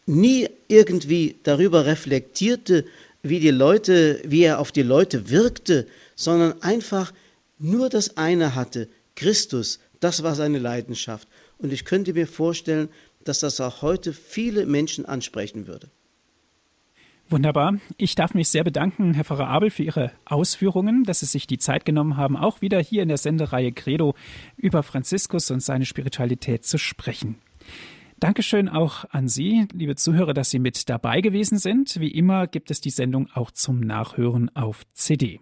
[0.06, 2.86] nie irgendwie darüber reflektierte,
[3.22, 5.86] wie die Leute, wie er auf die Leute wirkte,
[6.16, 7.14] sondern einfach
[7.60, 11.28] nur das eine hatte, Christus, das war seine Leidenschaft.
[11.58, 12.88] Und ich könnte mir vorstellen,
[13.26, 15.90] dass das auch heute viele Menschen ansprechen würde.
[17.32, 17.78] Wunderbar.
[17.98, 21.60] Ich darf mich sehr bedanken, Herr Pfarrer Abel, für Ihre Ausführungen, dass Sie sich die
[21.60, 24.16] Zeit genommen haben, auch wieder hier in der Sendereihe Credo
[24.58, 27.36] über Franziskus und seine Spiritualität zu sprechen.
[28.20, 32.00] Dankeschön auch an Sie, liebe Zuhörer, dass Sie mit dabei gewesen sind.
[32.00, 35.40] Wie immer gibt es die Sendung auch zum Nachhören auf CD.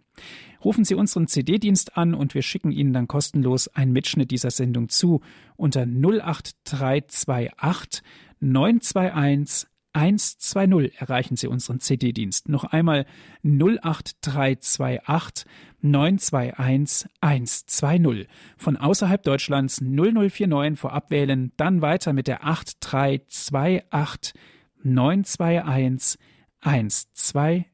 [0.66, 4.90] Rufen Sie unseren CD-Dienst an und wir schicken Ihnen dann kostenlos einen Mitschnitt dieser Sendung
[4.90, 5.22] zu
[5.56, 8.04] unter 08328
[8.42, 12.50] 921 120 erreichen Sie unseren CD-Dienst.
[12.50, 13.08] Noch einmal
[13.44, 15.48] 08328
[15.82, 18.28] 921 120.
[18.58, 24.36] Von außerhalb Deutschlands 0049 vorab wählen, dann weiter mit der 8328
[24.84, 26.20] 921
[26.62, 27.66] 120.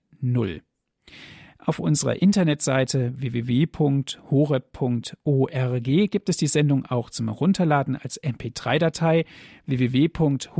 [1.66, 4.12] Auf unserer Internetseite www.horeb.org
[6.12, 9.24] gibt es die Sendung auch zum Herunterladen als MP3-Datei
[9.66, 10.52] www.horeb.org,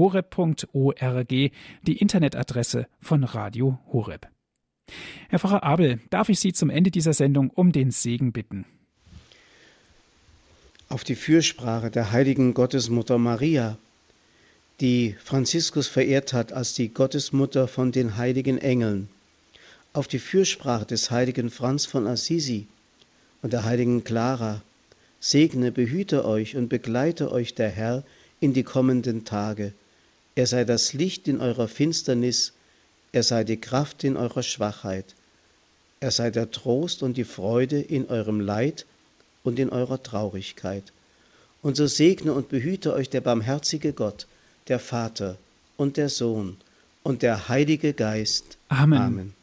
[1.28, 1.52] die
[1.98, 4.30] Internetadresse von Radio Horeb.
[5.28, 8.66] Herr Pfarrer Abel, darf ich Sie zum Ende dieser Sendung um den Segen bitten?
[10.88, 13.78] Auf die Fürsprache der heiligen Gottesmutter Maria,
[14.80, 19.10] die Franziskus verehrt hat als die Gottesmutter von den heiligen Engeln,
[19.94, 22.68] auf die Fürsprache des heiligen Franz von Assisi
[23.44, 24.62] und der heiligen Clara,
[25.20, 28.04] segne, behüte euch und begleite euch der Herr
[28.40, 29.72] in die kommenden Tage.
[30.36, 32.54] Er sei das Licht in eurer Finsternis,
[33.12, 35.06] er sei die Kraft in eurer Schwachheit,
[36.00, 38.86] er sei der Trost und die Freude in eurem Leid
[39.44, 40.92] und in eurer Traurigkeit.
[41.62, 44.28] Und so segne und behüte euch der barmherzige Gott,
[44.68, 45.38] der Vater
[45.78, 46.58] und der Sohn
[47.04, 48.58] und der Heilige Geist.
[48.68, 49.00] Amen.
[49.00, 49.43] Amen.